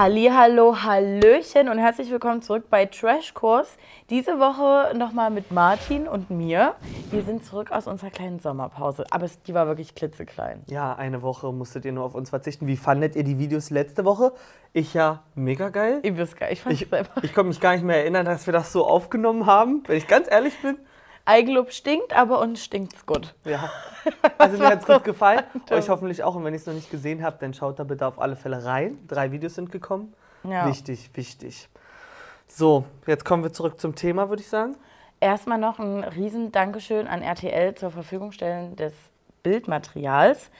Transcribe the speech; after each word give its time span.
Hallo, 0.00 0.76
Hallöchen 0.80 1.68
und 1.68 1.78
herzlich 1.78 2.08
willkommen 2.08 2.40
zurück 2.40 2.66
bei 2.70 2.86
Trashkurs. 2.86 3.76
Diese 4.10 4.38
Woche 4.38 4.96
nochmal 4.96 5.28
mit 5.30 5.50
Martin 5.50 6.06
und 6.06 6.30
mir. 6.30 6.76
Wir 7.10 7.24
sind 7.24 7.44
zurück 7.44 7.72
aus 7.72 7.88
unserer 7.88 8.10
kleinen 8.10 8.38
Sommerpause, 8.38 9.04
aber 9.10 9.24
es, 9.24 9.42
die 9.42 9.54
war 9.54 9.66
wirklich 9.66 9.96
klitzeklein. 9.96 10.62
Ja, 10.68 10.94
eine 10.94 11.22
Woche 11.22 11.52
musstet 11.52 11.84
ihr 11.84 11.90
nur 11.90 12.04
auf 12.04 12.14
uns 12.14 12.30
verzichten. 12.30 12.68
Wie 12.68 12.76
fandet 12.76 13.16
ihr 13.16 13.24
die 13.24 13.40
Videos 13.40 13.70
letzte 13.70 14.04
Woche? 14.04 14.34
Ich 14.72 14.94
ja 14.94 15.24
mega 15.34 15.68
geil. 15.68 15.98
Ich 16.04 16.16
weiß 16.16 16.36
gar, 16.36 16.48
ich 16.52 16.60
fand 16.60 16.76
Ich, 16.76 16.82
es 16.82 16.92
einfach. 16.92 17.20
ich 17.24 17.34
konnte 17.34 17.48
mich 17.48 17.60
gar 17.60 17.72
nicht 17.72 17.82
mehr 17.84 17.96
erinnern, 17.96 18.24
dass 18.24 18.46
wir 18.46 18.52
das 18.52 18.72
so 18.72 18.86
aufgenommen 18.86 19.46
haben, 19.46 19.82
wenn 19.88 19.96
ich 19.96 20.06
ganz 20.06 20.30
ehrlich 20.30 20.56
bin. 20.62 20.78
Eigenlob 21.28 21.72
stinkt, 21.72 22.16
aber 22.16 22.40
uns 22.40 22.64
stinkt's 22.64 23.04
gut. 23.04 23.34
Ja. 23.44 23.70
Also 24.38 24.56
mir 24.56 24.64
war 24.64 24.70
hat 24.70 24.80
es 24.80 24.86
so 24.86 24.94
gut 24.94 25.04
gefallen. 25.04 25.42
random. 25.52 25.78
Euch 25.78 25.88
hoffentlich 25.90 26.22
auch. 26.22 26.34
Und 26.34 26.42
wenn 26.44 26.54
ihr 26.54 26.58
es 26.58 26.64
noch 26.64 26.72
nicht 26.72 26.90
gesehen 26.90 27.22
habt, 27.22 27.42
dann 27.42 27.52
schaut 27.52 27.78
da 27.78 27.84
bitte 27.84 28.06
auf 28.06 28.18
alle 28.18 28.36
Fälle 28.36 28.64
rein. 28.64 28.98
Drei 29.06 29.32
Videos 29.32 29.56
sind 29.56 29.70
gekommen. 29.70 30.14
Ja. 30.44 30.66
Wichtig, 30.66 31.10
wichtig. 31.12 31.68
So, 32.46 32.84
jetzt 33.06 33.26
kommen 33.26 33.42
wir 33.42 33.52
zurück 33.52 33.78
zum 33.78 33.94
Thema, 33.94 34.30
würde 34.30 34.40
ich 34.40 34.48
sagen. 34.48 34.76
Erstmal 35.20 35.58
noch 35.58 35.78
ein 35.78 36.04
riesen 36.04 36.52
Dankeschön 36.52 37.06
an 37.06 37.20
RTL 37.20 37.74
zur 37.74 37.90
Verfügung 37.90 38.32
stellen 38.32 38.76
des 38.76 38.94
Bildmaterials. 39.42 40.50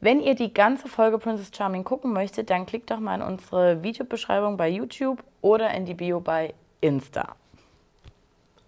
Wenn 0.00 0.20
ihr 0.20 0.34
die 0.34 0.52
ganze 0.52 0.88
Folge 0.88 1.18
Princess 1.18 1.50
Charming 1.56 1.84
gucken 1.84 2.12
möchtet, 2.12 2.50
dann 2.50 2.66
klickt 2.66 2.90
doch 2.90 3.00
mal 3.00 3.14
in 3.14 3.22
unsere 3.22 3.82
Videobeschreibung 3.82 4.58
bei 4.58 4.68
YouTube 4.68 5.22
oder 5.40 5.70
in 5.70 5.86
die 5.86 5.94
Bio 5.94 6.20
bei 6.20 6.52
Insta. 6.82 7.36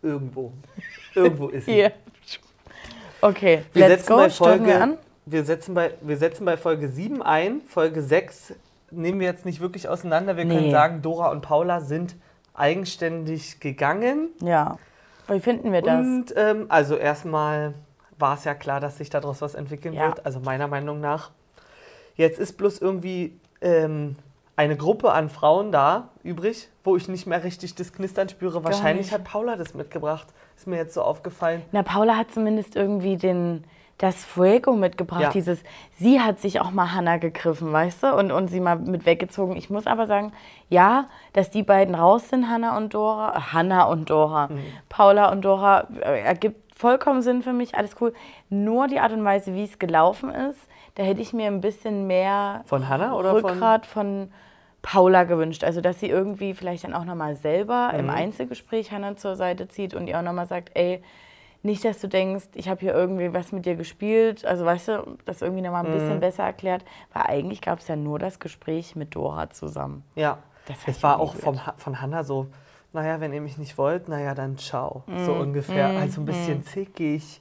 Irgendwo. 0.02 0.52
Irgendwo 1.14 1.48
ist 1.48 1.66
sie. 1.66 1.72
Hier. 1.74 1.92
Okay, 3.20 3.62
Wir 3.72 3.88
let's 3.88 4.02
setzen 4.02 4.12
go. 4.14 4.16
bei 4.18 4.30
Folge, 4.30 4.66
wir 4.66 4.82
an. 4.82 4.98
Wir, 5.26 5.44
setzen 5.44 5.74
bei, 5.74 5.94
wir 6.00 6.16
setzen 6.16 6.44
bei 6.44 6.56
Folge 6.56 6.88
7 6.88 7.22
ein. 7.22 7.60
Folge 7.68 8.02
6 8.02 8.54
nehmen 8.90 9.20
wir 9.20 9.28
jetzt 9.28 9.44
nicht 9.46 9.60
wirklich 9.60 9.88
auseinander. 9.88 10.36
Wir 10.36 10.44
können 10.44 10.64
Nee. 10.64 10.70
sagen, 10.70 11.02
Dora 11.02 11.30
und 11.30 11.40
Paula 11.42 11.80
sind 11.80 12.16
eigenständig 12.54 13.60
gegangen. 13.60 14.30
Ja. 14.42 14.76
Wie 15.28 15.40
finden 15.40 15.72
wir 15.72 15.82
das? 15.82 16.00
Und 16.04 16.34
ähm, 16.36 16.66
also 16.68 16.96
erstmal 16.96 17.74
war 18.18 18.34
es 18.36 18.44
ja 18.44 18.54
klar, 18.54 18.80
dass 18.80 18.98
sich 18.98 19.08
daraus 19.08 19.40
was 19.40 19.54
entwickeln 19.54 19.94
Ja. 19.94 20.08
wird. 20.08 20.26
Also 20.26 20.40
meiner 20.40 20.66
Meinung 20.66 21.00
nach. 21.00 21.30
Jetzt 22.16 22.38
ist 22.40 22.54
bloß 22.58 22.78
irgendwie 22.80 23.38
ähm, 23.60 24.16
eine 24.56 24.76
Gruppe 24.76 25.12
an 25.12 25.28
Frauen 25.28 25.72
da 25.72 26.08
übrig, 26.22 26.68
wo 26.84 26.96
ich 26.96 27.08
nicht 27.08 27.26
mehr 27.26 27.42
richtig 27.42 27.74
das 27.74 27.92
Knistern 27.92 28.28
spüre. 28.28 28.62
Wahrscheinlich 28.64 29.06
nicht. 29.06 29.14
hat 29.14 29.24
Paula 29.24 29.56
das 29.56 29.74
mitgebracht. 29.74 30.28
Ist 30.56 30.66
mir 30.66 30.76
jetzt 30.76 30.94
so 30.94 31.02
aufgefallen. 31.02 31.62
Na, 31.72 31.82
Paula 31.82 32.16
hat 32.16 32.30
zumindest 32.32 32.76
irgendwie 32.76 33.16
den, 33.16 33.64
das 33.98 34.24
Fuego 34.24 34.74
mitgebracht. 34.74 35.22
Ja. 35.22 35.30
Dieses, 35.30 35.62
sie 35.98 36.20
hat 36.20 36.38
sich 36.40 36.60
auch 36.60 36.70
mal 36.70 36.92
Hannah 36.92 37.16
gegriffen, 37.16 37.72
weißt 37.72 38.02
du, 38.02 38.14
und, 38.14 38.30
und 38.30 38.48
sie 38.48 38.60
mal 38.60 38.76
mit 38.76 39.06
weggezogen. 39.06 39.56
Ich 39.56 39.70
muss 39.70 39.86
aber 39.86 40.06
sagen, 40.06 40.32
ja, 40.68 41.08
dass 41.32 41.50
die 41.50 41.62
beiden 41.62 41.94
raus 41.94 42.28
sind, 42.28 42.48
Hannah 42.50 42.76
und 42.76 42.92
Dora, 42.94 43.34
äh, 43.36 43.40
Hannah 43.40 43.84
und 43.84 44.10
Dora, 44.10 44.48
Mhm. 44.48 44.60
Paula 44.88 45.30
und 45.32 45.42
Dora, 45.42 45.88
äh, 46.02 46.20
ergibt 46.22 46.76
vollkommen 46.76 47.22
Sinn 47.22 47.42
für 47.42 47.52
mich, 47.52 47.74
alles 47.76 47.94
cool. 48.00 48.12
Nur 48.50 48.88
die 48.88 48.98
Art 48.98 49.12
und 49.12 49.24
Weise, 49.24 49.54
wie 49.54 49.64
es 49.64 49.78
gelaufen 49.78 50.30
ist, 50.30 50.58
da 50.94 51.02
hätte 51.02 51.20
ich 51.22 51.32
mir 51.32 51.46
ein 51.46 51.60
bisschen 51.60 52.06
mehr 52.06 52.62
Von 52.66 52.88
Hannah 52.88 53.14
oder 53.14 53.38
von- 53.40 53.50
Rückgrat 53.50 53.86
von 53.86 54.30
Paula 54.82 55.24
gewünscht. 55.24 55.62
Also, 55.64 55.80
dass 55.80 56.00
sie 56.00 56.08
irgendwie 56.08 56.54
vielleicht 56.54 56.84
dann 56.84 56.92
auch 56.94 57.04
nochmal 57.04 57.36
selber 57.36 57.90
Mhm. 57.92 57.98
im 58.00 58.10
Einzelgespräch 58.10 58.90
Hannah 58.92 59.16
zur 59.16 59.36
Seite 59.36 59.68
zieht 59.68 59.94
und 59.94 60.06
ihr 60.08 60.18
auch 60.18 60.22
nochmal 60.22 60.46
sagt, 60.46 60.70
ey, 60.74 61.02
nicht, 61.64 61.84
dass 61.84 62.00
du 62.00 62.08
denkst, 62.08 62.46
ich 62.54 62.68
habe 62.68 62.80
hier 62.80 62.92
irgendwie 62.92 63.32
was 63.32 63.52
mit 63.52 63.64
dir 63.66 63.76
gespielt. 63.76 64.44
Also, 64.44 64.64
weißt 64.64 64.88
du, 64.88 65.16
das 65.24 65.42
irgendwie 65.42 65.62
nochmal 65.62 65.84
ein 65.84 65.90
Mhm. 65.92 65.94
bisschen 65.98 66.18
besser 66.20 66.42
erklärt. 66.42 66.84
Weil 67.12 67.22
eigentlich 67.28 67.60
gab 67.60 67.78
es 67.78 67.86
ja 67.86 67.94
nur 67.94 68.18
das 68.18 68.40
Gespräch 68.40 68.96
mit 68.96 69.14
Dora 69.14 69.50
zusammen. 69.50 70.02
Ja, 70.16 70.38
Das 70.66 70.78
es 70.86 71.02
war 71.04 71.20
auch 71.20 71.34
vom, 71.36 71.60
von 71.76 72.00
Hannah 72.00 72.24
so, 72.24 72.48
naja, 72.92 73.20
wenn 73.20 73.32
ihr 73.32 73.40
mich 73.40 73.58
nicht 73.58 73.78
wollt, 73.78 74.08
naja, 74.08 74.34
dann 74.34 74.58
ciao. 74.58 75.04
So 75.24 75.32
ungefähr. 75.34 75.90
Also 75.90 76.20
ein 76.20 76.24
bisschen 76.24 76.62
zickig. 76.64 77.40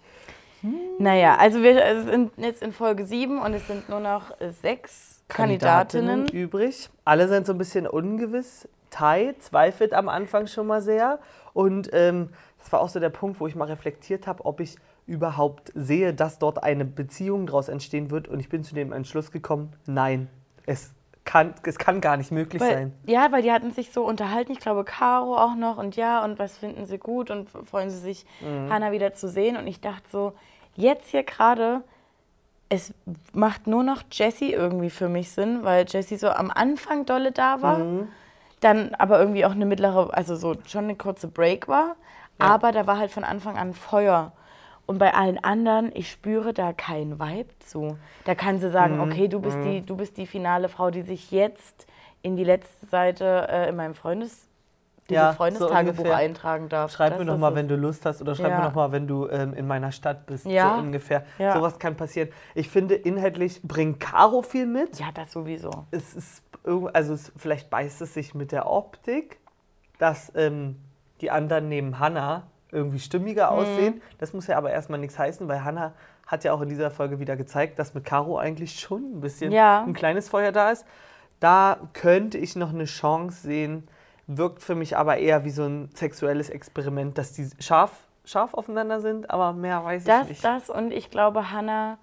Naja, 1.00 1.36
also 1.38 1.62
wir 1.64 1.84
äh, 1.84 2.02
sind 2.04 2.32
jetzt 2.38 2.62
in 2.62 2.72
Folge 2.72 3.06
7 3.06 3.40
und 3.42 3.54
es 3.54 3.66
sind 3.68 3.90
nur 3.90 4.00
noch 4.00 4.32
sechs 4.62 5.24
Kandidatinnen. 5.28 6.28
übrig. 6.28 6.90
Alle 7.06 7.28
sind 7.28 7.46
so 7.48 7.54
ein 7.54 7.58
bisschen 7.58 7.88
ungewiss. 7.88 8.68
Tai 8.90 9.34
zweifelt 9.40 9.94
am 9.94 10.10
Anfang 10.10 10.48
schon 10.48 10.68
mal 10.68 10.82
sehr. 10.82 11.20
Und 11.54 11.90
ähm, 11.94 12.30
das 12.60 12.72
war 12.72 12.82
auch 12.82 12.90
so 12.90 13.00
der 13.00 13.10
Punkt, 13.10 13.40
wo 13.40 13.48
ich 13.48 13.56
mal 13.56 13.66
reflektiert 13.66 14.28
habe, 14.28 14.46
ob 14.46 14.60
ich 14.60 14.76
überhaupt 15.08 15.72
sehe, 15.74 16.14
dass 16.14 16.38
dort 16.40 16.64
eine 16.64 16.86
Beziehung 16.86 17.46
daraus 17.48 17.70
entstehen 17.70 18.12
wird. 18.12 18.28
Und 18.28 18.40
ich 18.40 18.50
bin 18.50 18.64
zu 18.64 18.76
dem 18.76 18.92
Entschluss 18.92 19.32
gekommen, 19.32 19.74
nein, 19.88 20.30
es 20.66 20.94
kann, 21.24 21.54
es 21.66 21.78
kann 21.78 22.02
gar 22.02 22.18
nicht 22.18 22.32
möglich 22.32 22.62
Weil, 22.62 22.74
sein. 22.74 22.94
ja, 23.06 23.32
weil 23.32 23.42
die 23.44 23.52
hatten 23.52 23.72
sich 23.72 23.92
so 23.92 24.04
unterhalten, 24.04 24.52
ich 24.52 24.60
glaube 24.60 24.84
Caro 24.84 25.38
auch 25.38 25.56
noch 25.56 25.78
und 25.78 25.96
ja, 25.96 26.24
und 26.26 26.40
was 26.40 26.58
finden 26.58 26.86
sie 26.86 26.98
gut 26.98 27.30
und 27.30 27.50
freuen 27.50 27.90
sie 27.90 28.00
sich, 28.00 28.26
Mhm. 28.42 28.70
Hannah 28.72 28.92
wieder 28.92 29.14
zu 29.14 29.30
sehen. 29.30 29.56
Und 29.58 29.68
ich 29.68 29.80
dachte 29.82 30.04
so, 30.12 30.34
jetzt 30.76 31.10
hier 31.10 31.24
gerade, 31.24 31.82
es 32.70 32.94
macht 33.34 33.68
nur 33.68 33.84
noch 33.84 34.04
Jessie 34.12 34.54
irgendwie 34.54 34.90
für 34.90 35.10
mich 35.10 35.32
Sinn, 35.32 35.64
weil 35.64 35.86
Jessie 35.88 36.18
so 36.18 36.30
am 36.30 36.52
Anfang 36.52 37.06
dolle 37.06 37.32
da 37.32 37.62
war, 37.62 37.80
Mhm. 37.80 38.08
dann 38.62 38.96
aber 38.96 39.20
irgendwie 39.20 39.46
auch 39.46 39.52
eine 39.52 39.66
mittlere, 39.66 40.14
also 40.14 40.36
so 40.36 40.56
schon 40.68 40.86
eine 40.86 40.96
kurze 40.96 41.28
Break 41.28 41.68
war, 41.68 41.96
aber 42.40 42.72
da 42.72 42.88
war 42.88 42.98
halt 42.98 43.12
von 43.12 43.24
Anfang 43.24 43.58
an 43.58 43.74
Feuer. 43.74 44.32
Und 44.88 44.98
bei 44.98 45.14
allen 45.14 45.42
anderen, 45.44 45.92
ich 45.96 46.10
spüre 46.12 46.54
da 46.54 46.74
keinen 46.74 47.20
Vibe 47.20 47.50
zu. 47.60 47.98
Da 48.26 48.36
kann 48.36 48.60
sie 48.60 48.70
sagen, 48.70 48.96
Mhm. 48.96 49.02
okay, 49.02 49.28
du 49.28 49.40
bist, 49.40 49.64
die, 49.64 49.86
du 49.86 49.96
bist 49.96 50.18
die 50.18 50.26
finale 50.28 50.70
Frau, 50.70 50.90
die 50.92 51.04
sich 51.04 51.32
jetzt 51.32 51.88
in 52.24 52.36
die 52.36 52.44
letzte 52.44 52.86
Seite 52.88 53.48
äh, 53.50 53.70
in 53.70 53.76
meinem 53.76 53.96
Freundes, 53.96 54.48
diese 55.12 55.22
Ja, 55.22 55.32
so 55.32 55.38
Freundestagebuch 55.38 55.98
ungefähr. 56.00 56.16
eintragen 56.16 56.70
darf. 56.70 56.92
Schreib 56.92 57.12
Das 57.12 57.20
mir 57.20 57.26
noch 57.26 57.34
ist 57.36 57.40
mal, 57.40 57.50
es. 57.50 57.56
wenn 57.56 57.68
du 57.68 57.76
Lust 57.76 58.06
hast 58.06 58.22
oder 58.22 58.36
schreib 58.36 58.50
Ja. 58.52 58.58
mir 58.60 58.64
noch 58.66 58.76
mal, 58.76 58.92
wenn 58.92 59.08
du 59.08 59.28
ähm, 59.30 59.54
in 59.54 59.68
meiner 59.68 59.92
Stadt 59.92 60.26
bist. 60.26 60.46
Ja. 60.46 60.76
So 60.76 60.80
ungefähr. 60.82 61.24
Ja. 61.38 61.54
Sowas 61.54 61.78
kann 61.80 61.96
passieren. 61.96 62.30
Ich 62.56 62.70
finde, 62.70 62.96
inhaltlich 62.96 63.62
bringt 63.64 64.00
Caro 64.00 64.42
viel 64.42 64.66
mit. 64.66 65.00
Ja, 65.00 65.08
das 65.14 65.32
sowieso. 65.32 65.86
Es 65.92 66.14
ist, 66.16 66.44
also 66.94 67.14
es, 67.14 67.32
vielleicht 67.38 67.70
beißt 67.70 68.02
es 68.02 68.14
sich 68.14 68.34
mit 68.36 68.52
der 68.52 68.70
Optik, 68.70 69.40
dass 70.00 70.32
ähm, 70.36 70.78
die 71.22 71.30
anderen 71.32 71.70
neben 71.70 72.00
Hannah 72.00 72.44
irgendwie 72.72 73.00
stimmiger 73.00 73.52
Mhm. 73.52 73.58
aussehen. 73.58 74.02
Das 74.18 74.34
muss 74.34 74.48
ja 74.48 74.58
aber 74.58 74.72
erstmal 74.72 74.98
nichts 75.00 75.20
heißen, 75.20 75.48
weil 75.48 75.64
Hannah 75.64 75.94
hat 76.26 76.44
ja 76.46 76.54
auch 76.54 76.62
in 76.62 76.70
dieser 76.70 76.90
Folge 76.90 77.20
wieder 77.20 77.36
gezeigt, 77.36 77.78
dass 77.78 77.94
mit 77.94 78.06
Caro 78.06 78.38
eigentlich 78.38 78.80
schon 78.80 79.18
ein 79.18 79.20
bisschen 79.22 79.52
Ja. 79.52 79.84
ein 79.84 79.94
kleines 79.94 80.30
Feuer 80.30 80.54
da 80.54 80.72
ist. 80.72 80.86
Da 81.42 81.78
könnte 81.94 82.38
ich 82.38 82.56
noch 82.56 82.70
eine 82.70 82.86
Chance 82.86 83.42
sehen, 83.42 83.88
wirkt 84.38 84.62
für 84.64 84.76
mich 84.76 84.98
aber 84.98 85.18
eher 85.18 85.44
wie 85.46 85.50
so 85.50 85.64
ein 85.64 85.90
sexuelles 85.94 86.50
Experiment, 86.50 87.18
dass 87.18 87.34
die 87.34 87.50
scharf, 87.60 87.92
scharf 88.26 88.54
aufeinander 88.54 89.00
sind, 89.02 89.30
aber 89.30 89.54
mehr 89.54 89.84
weiß 89.84 90.04
ich 90.04 90.08
Das, 90.08 90.28
nicht. 90.28 90.44
das 90.44 90.70
und 90.70 90.92
ich 90.92 91.10
glaube, 91.10 91.52
Hannah 91.52 91.98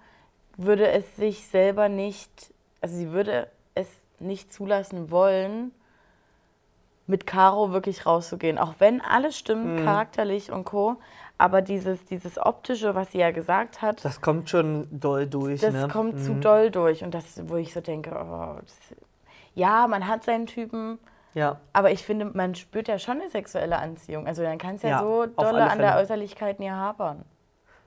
würde 0.57 0.87
es 0.89 1.15
sich 1.15 1.47
selber 1.47 1.87
nicht, 1.89 2.53
also 2.81 2.95
sie 2.95 3.11
würde 3.11 3.47
es 3.75 3.87
nicht 4.19 4.51
zulassen 4.53 5.09
wollen, 5.11 5.71
mit 7.07 7.25
Caro 7.25 7.71
wirklich 7.71 8.05
rauszugehen. 8.05 8.57
Auch 8.59 8.75
wenn 8.79 9.01
alles 9.01 9.37
stimmt, 9.37 9.79
Mhm. 9.79 9.85
charakterlich 9.85 10.51
und 10.51 10.65
Co. 10.65 10.97
Aber 11.39 11.61
dieses, 11.61 12.03
dieses 12.05 12.37
Optische, 12.37 12.93
was 12.95 13.13
sie 13.13 13.17
ja 13.19 13.31
gesagt 13.31 13.81
hat, 13.81 14.03
Das 14.03 14.19
kommt 14.21 14.49
schon 14.49 14.87
doll 14.91 15.25
durch. 15.25 15.61
das 15.61 15.73
ne? 15.73 15.87
kommt 15.87 16.19
zu 16.19 16.33
Mhm. 16.33 16.41
doll 16.41 16.69
durch. 16.69 17.03
Und 17.03 17.13
das, 17.15 17.41
wo 17.49 17.55
ich 17.55 17.73
so 17.73 17.79
denke, 17.81 18.11
oh, 18.11 18.59
das, 18.61 18.77
ja, 19.55 19.87
man 19.87 20.05
hat 20.07 20.23
seinen 20.25 20.45
Typen, 20.45 20.99
Ja. 21.33 21.57
aber 21.73 21.91
ich 21.91 22.03
finde, 22.03 22.25
man 22.25 22.55
spürt 22.55 22.87
ja 22.87 22.97
schon 22.99 23.21
eine 23.21 23.29
sexuelle 23.29 23.77
Anziehung. 23.77 24.25
Also 24.27 24.41
dann 24.43 24.57
kann 24.57 24.75
es 24.75 24.81
ja, 24.81 24.89
Ja, 24.89 24.99
so 25.01 25.25
dolle 25.25 25.69
an 25.69 25.77
der. 25.77 25.97
Äußerlichkeit 25.97 26.59
nie 26.59 26.69
hapern. 26.71 27.23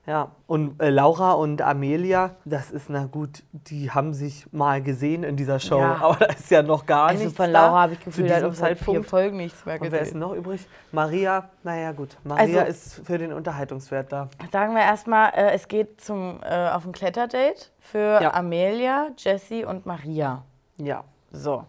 Ja, 0.05 0.31
und 0.47 0.81
äh, 0.81 0.89
Laura 0.89 1.31
und 1.31 1.61
Amelia, 1.61 2.31
das 2.43 2.71
ist 2.71 2.89
na 2.89 3.05
gut, 3.05 3.41
die 3.53 3.89
haben 3.89 4.13
sich 4.13 4.51
mal 4.51 4.81
gesehen 4.81 5.23
in 5.23 5.37
dieser 5.37 5.59
Show, 5.61 5.79
Ja. 5.79 5.95
aber 6.01 6.15
da 6.25 6.25
ist 6.25 6.51
ja 6.51 6.61
noch 6.61 6.85
gar 6.85 7.07
Also 7.07 7.23
nichts 7.23 7.37
von 7.37 7.53
da 7.53 7.67
Laura 7.67 7.81
habe 7.83 7.93
ich 7.93 7.99
gefühlt, 8.03 8.29
halt 8.29 8.39
diesem 8.41 8.51
auch 8.51 8.53
seit 8.53 8.77
vier 8.79 8.85
Zeitpunkt. 8.87 9.09
Folgen 9.09 9.37
nichts 9.37 9.65
mehr 9.65 9.79
Und 9.81 9.89
wer 9.93 10.01
ist 10.01 10.07
gesehen. 10.07 10.19
noch 10.19 10.33
übrig? 10.33 10.67
Maria, 10.91 11.49
naja 11.63 11.93
gut, 11.93 12.17
Maria 12.25 12.63
Also- 12.63 12.69
ist 12.71 13.05
für 13.05 13.17
den 13.17 13.31
Unterhaltungswert 13.31 14.11
da. 14.11 14.27
Sagen 14.51 14.73
wir 14.75 14.81
erstmal, 14.81 15.29
äh, 15.35 15.51
es 15.53 15.69
geht 15.69 16.01
zum, 16.01 16.41
äh, 16.43 16.69
auf 16.71 16.85
ein 16.85 16.91
Kletterdate 16.91 17.55
für 17.79 18.21
Ja. 18.21 18.33
Amelia, 18.33 19.07
Jessie 19.17 19.63
und 19.63 19.85
Maria. 19.85 20.43
Ja, 20.77 21.05
So. 21.31 21.63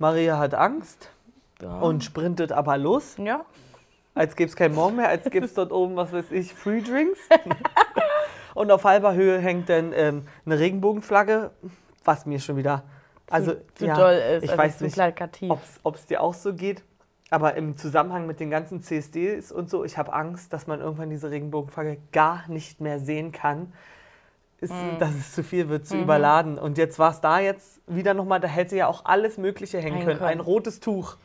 Maria 0.00 0.38
hat 0.38 0.54
Angst 0.54 1.10
Ja. 1.60 1.78
und 1.78 2.02
sprintet 2.02 2.52
aber 2.52 2.78
los, 2.78 3.16
ja. 3.18 3.44
als 4.14 4.34
gäbe 4.34 4.48
es 4.48 4.56
keinen 4.56 4.74
Morgen 4.74 4.96
mehr, 4.96 5.08
als 5.10 5.28
gäbe 5.30 5.44
es 5.44 5.52
dort 5.52 5.72
oben, 5.72 5.94
was 5.94 6.10
weiß 6.10 6.32
ich, 6.32 6.54
Free 6.54 6.80
Drinks. 6.80 7.20
und 8.54 8.70
auf 8.70 8.84
halber 8.84 9.12
Höhe 9.12 9.38
hängt 9.38 9.68
dann 9.68 9.92
ähm, 9.92 10.26
eine 10.46 10.58
Regenbogenflagge, 10.58 11.50
was 12.02 12.24
mir 12.24 12.40
schon 12.40 12.56
wieder... 12.56 12.82
Also, 13.28 13.54
zu 13.74 13.86
ja, 13.86 13.94
doll 13.94 14.14
ist, 14.14 14.44
ich 14.44 14.50
also 14.50 14.62
weiß 14.62 14.78
zu 14.78 14.84
nicht, 14.84 15.52
ob 15.84 15.94
es 15.94 16.06
dir 16.06 16.20
auch 16.22 16.34
so 16.34 16.54
geht. 16.54 16.82
Aber 17.28 17.54
im 17.54 17.76
Zusammenhang 17.76 18.26
mit 18.26 18.40
den 18.40 18.50
ganzen 18.50 18.82
CSDs 18.82 19.52
und 19.52 19.70
so, 19.70 19.84
ich 19.84 19.98
habe 19.98 20.12
Angst, 20.12 20.52
dass 20.52 20.66
man 20.66 20.80
irgendwann 20.80 21.10
diese 21.10 21.30
Regenbogenflagge 21.30 21.98
gar 22.10 22.48
nicht 22.48 22.80
mehr 22.80 22.98
sehen 22.98 23.30
kann. 23.32 23.72
Ist, 24.60 24.72
dass 24.98 25.14
es 25.14 25.32
zu 25.32 25.42
viel 25.42 25.68
wird, 25.68 25.86
zu 25.86 25.96
überladen. 25.96 26.58
Und 26.58 26.76
jetzt 26.78 26.98
war 26.98 27.10
es 27.10 27.20
da 27.20 27.40
jetzt 27.40 27.80
wieder 27.86 28.14
nochmal, 28.14 28.40
da 28.40 28.48
hätte 28.48 28.76
ja 28.76 28.86
auch 28.88 29.04
alles 29.04 29.38
Mögliche 29.38 29.78
hängen 29.78 30.04
können. 30.04 30.18
können. 30.18 30.30
Ein 30.30 30.40
rotes 30.40 30.80
Tuch 30.80 31.16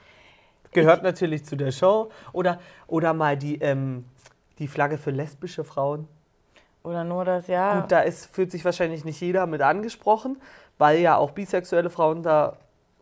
gehört 0.72 1.04
natürlich 1.04 1.46
zu 1.46 1.56
der 1.56 1.72
Show. 1.72 2.10
Oder, 2.32 2.60
oder 2.88 3.14
mal 3.14 3.36
die, 3.38 3.60
ähm, 3.62 4.06
die 4.60 4.68
Flagge 4.68 4.98
für 4.98 5.12
lesbische 5.12 5.64
Frauen. 5.64 6.08
Oder 6.84 7.04
nur 7.04 7.26
das, 7.26 7.48
ja. 7.48 7.82
Gut, 7.82 7.92
da 7.92 8.02
ist, 8.02 8.28
fühlt 8.34 8.52
sich 8.52 8.64
wahrscheinlich 8.64 9.04
nicht 9.06 9.20
jeder 9.20 9.48
mit 9.48 9.62
angesprochen, 9.62 10.38
weil 10.78 11.00
ja 11.00 11.18
auch 11.18 11.32
bisexuelle 11.32 11.90
Frauen 11.90 12.22
da 12.24 12.58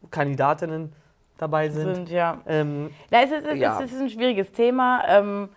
Kandidatinnen 0.10 0.94
dabei 1.38 1.70
sind. 1.70 1.96
sind, 1.96 2.10
ja. 2.10 2.40
Ähm, 2.48 2.92
es, 3.12 3.32
ist, 3.32 3.46
es, 3.46 3.60
Ja. 3.60 3.78
ist, 3.78 3.86
es 3.86 3.92
ist 3.94 4.02
ein 4.02 4.10
schwieriges 4.10 4.52
Thema, 4.52 5.04
ähm, 5.08 5.50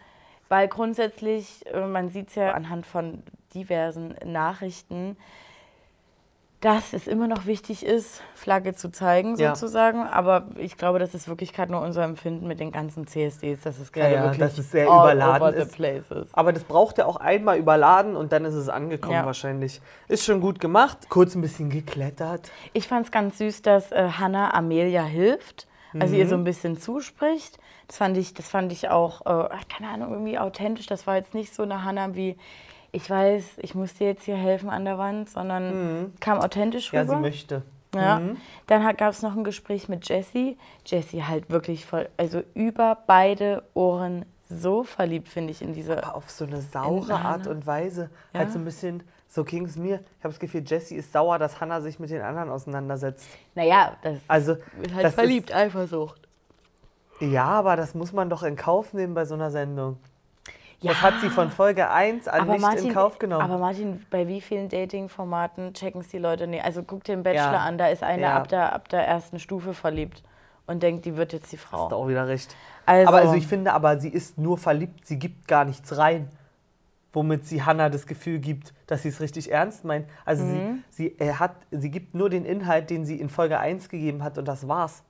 weil 0.48 0.68
grundsätzlich, 0.68 1.64
äh, 1.72 1.86
man 1.86 2.08
sieht 2.08 2.28
es 2.28 2.34
ja 2.34 2.52
anhand 2.52 2.86
von 2.86 3.22
diversen 3.54 4.14
Nachrichten, 4.24 5.16
dass 6.62 6.94
es 6.94 7.06
immer 7.06 7.28
noch 7.28 7.44
wichtig 7.46 7.84
ist, 7.84 8.22
Flagge 8.34 8.74
zu 8.74 8.90
zeigen, 8.90 9.36
Ja. 9.36 9.54
sozusagen. 9.54 10.04
Aber 10.04 10.46
ich 10.56 10.76
glaube, 10.78 10.98
das 10.98 11.14
ist 11.14 11.28
wirklich 11.28 11.52
gerade 11.52 11.70
nur 11.70 11.82
unser 11.82 12.02
Empfinden 12.02 12.46
mit 12.48 12.60
den 12.60 12.72
ganzen 12.72 13.06
CSDs, 13.06 13.60
dass 13.60 13.78
es 13.78 13.92
gerade 13.92 14.14
ja, 14.14 14.22
wirklich 14.22 14.38
dass 14.40 14.56
es 14.58 14.70
sehr 14.70 14.86
überladen 14.86 15.54
ist. 15.54 15.72
place 15.74 16.10
ist. 16.10 16.30
Aber 16.36 16.52
das 16.54 16.64
braucht 16.64 16.96
ja 16.98 17.04
auch 17.06 17.16
einmal 17.16 17.58
überladen 17.58 18.16
und 18.16 18.32
dann 18.32 18.44
ist 18.46 18.54
es 18.54 18.68
angekommen 18.70 19.12
Ja. 19.12 19.26
wahrscheinlich. 19.26 19.80
Ist 20.08 20.24
schon 20.24 20.40
gut 20.40 20.58
gemacht. 20.58 21.08
Kurz 21.10 21.34
ein 21.34 21.42
bisschen 21.42 21.68
geklettert. 21.68 22.50
Ich 22.72 22.88
fand 22.88 23.04
es 23.04 23.12
ganz 23.12 23.36
süß, 23.38 23.60
dass 23.62 23.92
äh, 23.92 24.08
Hannah 24.18 24.54
Amelia 24.54 25.02
hilft, 25.04 25.68
also 26.00 26.14
Mhm. 26.14 26.20
ihr 26.20 26.28
so 26.28 26.34
ein 26.34 26.44
bisschen 26.44 26.76
zuspricht. 26.78 27.58
Das 27.88 27.96
fand 27.98 28.16
ich, 28.16 28.34
das 28.34 28.48
fand 28.48 28.72
ich 28.72 28.88
auch, 28.90 29.20
äh, 29.26 29.48
keine 29.74 29.90
Ahnung, 29.92 30.12
irgendwie 30.12 30.38
authentisch. 30.38 30.86
Das 30.86 31.06
war 31.06 31.16
jetzt 31.16 31.34
nicht 31.34 31.54
so 31.54 31.62
eine 31.62 31.84
Hannah 31.84 32.14
wie, 32.14 32.36
ich 32.92 33.08
weiß, 33.08 33.58
ich 33.58 33.74
muss 33.74 33.94
dir 33.94 34.06
jetzt 34.08 34.24
hier 34.24 34.36
helfen 34.36 34.70
an 34.70 34.84
der 34.84 34.98
Wand, 34.98 35.28
sondern 35.30 36.12
kam 36.20 36.38
authentisch 36.38 36.92
Mhm. 36.92 36.96
Ja, 36.96 37.02
rüber. 37.02 37.14
sie 37.16 37.20
möchte. 37.20 37.62
Ja. 37.94 38.20
Dann 38.66 38.96
gab 38.96 39.12
es 39.12 39.22
noch 39.22 39.34
ein 39.36 39.44
Gespräch 39.44 39.88
mit 39.88 40.06
Jessie. 40.08 40.58
Jessie 40.84 41.24
halt 41.24 41.48
wirklich 41.50 41.86
voll, 41.86 42.08
also 42.18 42.42
über 42.54 42.98
beide 43.06 43.62
Ohren 43.74 44.26
so 44.50 44.82
verliebt, 44.84 45.28
finde 45.28 45.50
ich, 45.52 45.62
in 45.62 45.72
diese. 45.72 46.04
Aber 46.04 46.16
auf 46.16 46.28
so 46.30 46.44
eine 46.44 46.60
saure 46.60 47.14
Art 47.14 47.46
und 47.46 47.66
Weise. 47.66 48.10
Ja. 48.34 48.40
Halt 48.40 48.52
so 48.52 48.58
ein 48.58 48.64
bisschen, 48.64 49.02
so 49.28 49.44
ging 49.44 49.64
es 49.64 49.76
mir. 49.76 49.96
Ich 50.18 50.24
habe 50.24 50.32
das 50.32 50.38
Gefühl, 50.40 50.62
Jessie 50.66 50.96
ist 50.96 51.12
sauer, 51.12 51.38
dass 51.38 51.60
Hannah 51.60 51.80
sich 51.80 51.98
mit 51.98 52.10
den 52.10 52.22
anderen 52.22 52.50
auseinandersetzt. 52.50 53.26
Naja, 53.54 53.96
das 54.02 54.18
Also, 54.28 54.54
ist 54.82 54.94
halt 54.94 55.04
das 55.04 55.14
verliebt, 55.14 55.54
Eifersucht. 55.54 56.20
Ist, 57.20 57.30
ja, 57.32 57.44
aber 57.44 57.76
das 57.76 57.94
muss 57.94 58.12
man 58.12 58.28
doch 58.30 58.42
in 58.42 58.56
Kauf 58.56 58.92
nehmen 58.92 59.14
bei 59.14 59.24
so 59.24 59.34
einer 59.34 59.50
Sendung. 59.50 59.98
Ja. 60.80 60.92
Das 60.92 61.00
hat 61.00 61.14
sie 61.22 61.30
von 61.30 61.50
Folge 61.50 61.88
1 61.90 62.28
an 62.28 62.42
aber 62.42 62.52
nicht 62.52 62.60
Martin, 62.60 62.86
in 62.88 62.94
Kauf 62.94 63.18
genommen. 63.18 63.42
Aber 63.42 63.56
Martin, 63.58 64.04
bei 64.10 64.28
wie 64.28 64.42
vielen 64.42 64.68
Dating-Formaten 64.68 65.72
checken 65.72 66.02
es 66.02 66.08
die 66.08 66.18
Leute 66.18 66.46
nicht? 66.46 66.62
Also 66.64 66.82
guck 66.82 67.02
dir 67.04 67.16
den 67.16 67.22
Bachelor 67.22 67.52
Ja. 67.52 67.58
an, 67.60 67.78
da 67.78 67.88
ist 67.88 68.02
eine 68.02 68.22
Ja. 68.22 68.36
ab, 68.36 68.48
der, 68.48 68.74
ab 68.74 68.88
der 68.90 69.06
ersten 69.06 69.38
Stufe 69.38 69.72
verliebt 69.72 70.22
und 70.66 70.82
denkt, 70.82 71.06
die 71.06 71.16
wird 71.16 71.32
jetzt 71.32 71.50
die 71.50 71.56
Hast 71.56 71.64
Frau. 71.64 71.88
du 71.88 71.96
auch 71.96 72.08
wieder 72.08 72.28
recht. 72.28 72.54
Also- 72.84 73.08
aber 73.08 73.16
also 73.18 73.34
ich 73.34 73.46
finde, 73.46 73.72
aber 73.72 73.98
sie 73.98 74.10
ist 74.10 74.36
nur 74.36 74.58
verliebt, 74.58 75.06
sie 75.06 75.18
gibt 75.18 75.48
gar 75.48 75.64
nichts 75.64 75.96
rein. 75.96 76.28
Womit 77.16 77.46
sie 77.46 77.62
Hannah 77.64 77.88
das 77.88 78.06
Gefühl 78.06 78.40
gibt, 78.40 78.74
dass 78.86 79.02
sie 79.02 79.08
es 79.08 79.20
richtig 79.22 79.50
ernst 79.50 79.86
meint. 79.86 80.06
Also 80.26 80.44
Mhm. 80.44 80.84
sie, 80.90 81.16
sie, 81.18 81.32
hat, 81.34 81.52
sie 81.70 81.90
gibt 81.90 82.14
nur 82.14 82.28
den 82.28 82.44
Inhalt, 82.44 82.90
den 82.90 83.06
sie 83.06 83.18
in 83.18 83.30
Folge 83.30 83.58
1 83.58 83.88
gegeben 83.88 84.22
hat 84.22 84.36
und 84.36 84.46
das 84.46 84.68
war's. 84.68 85.02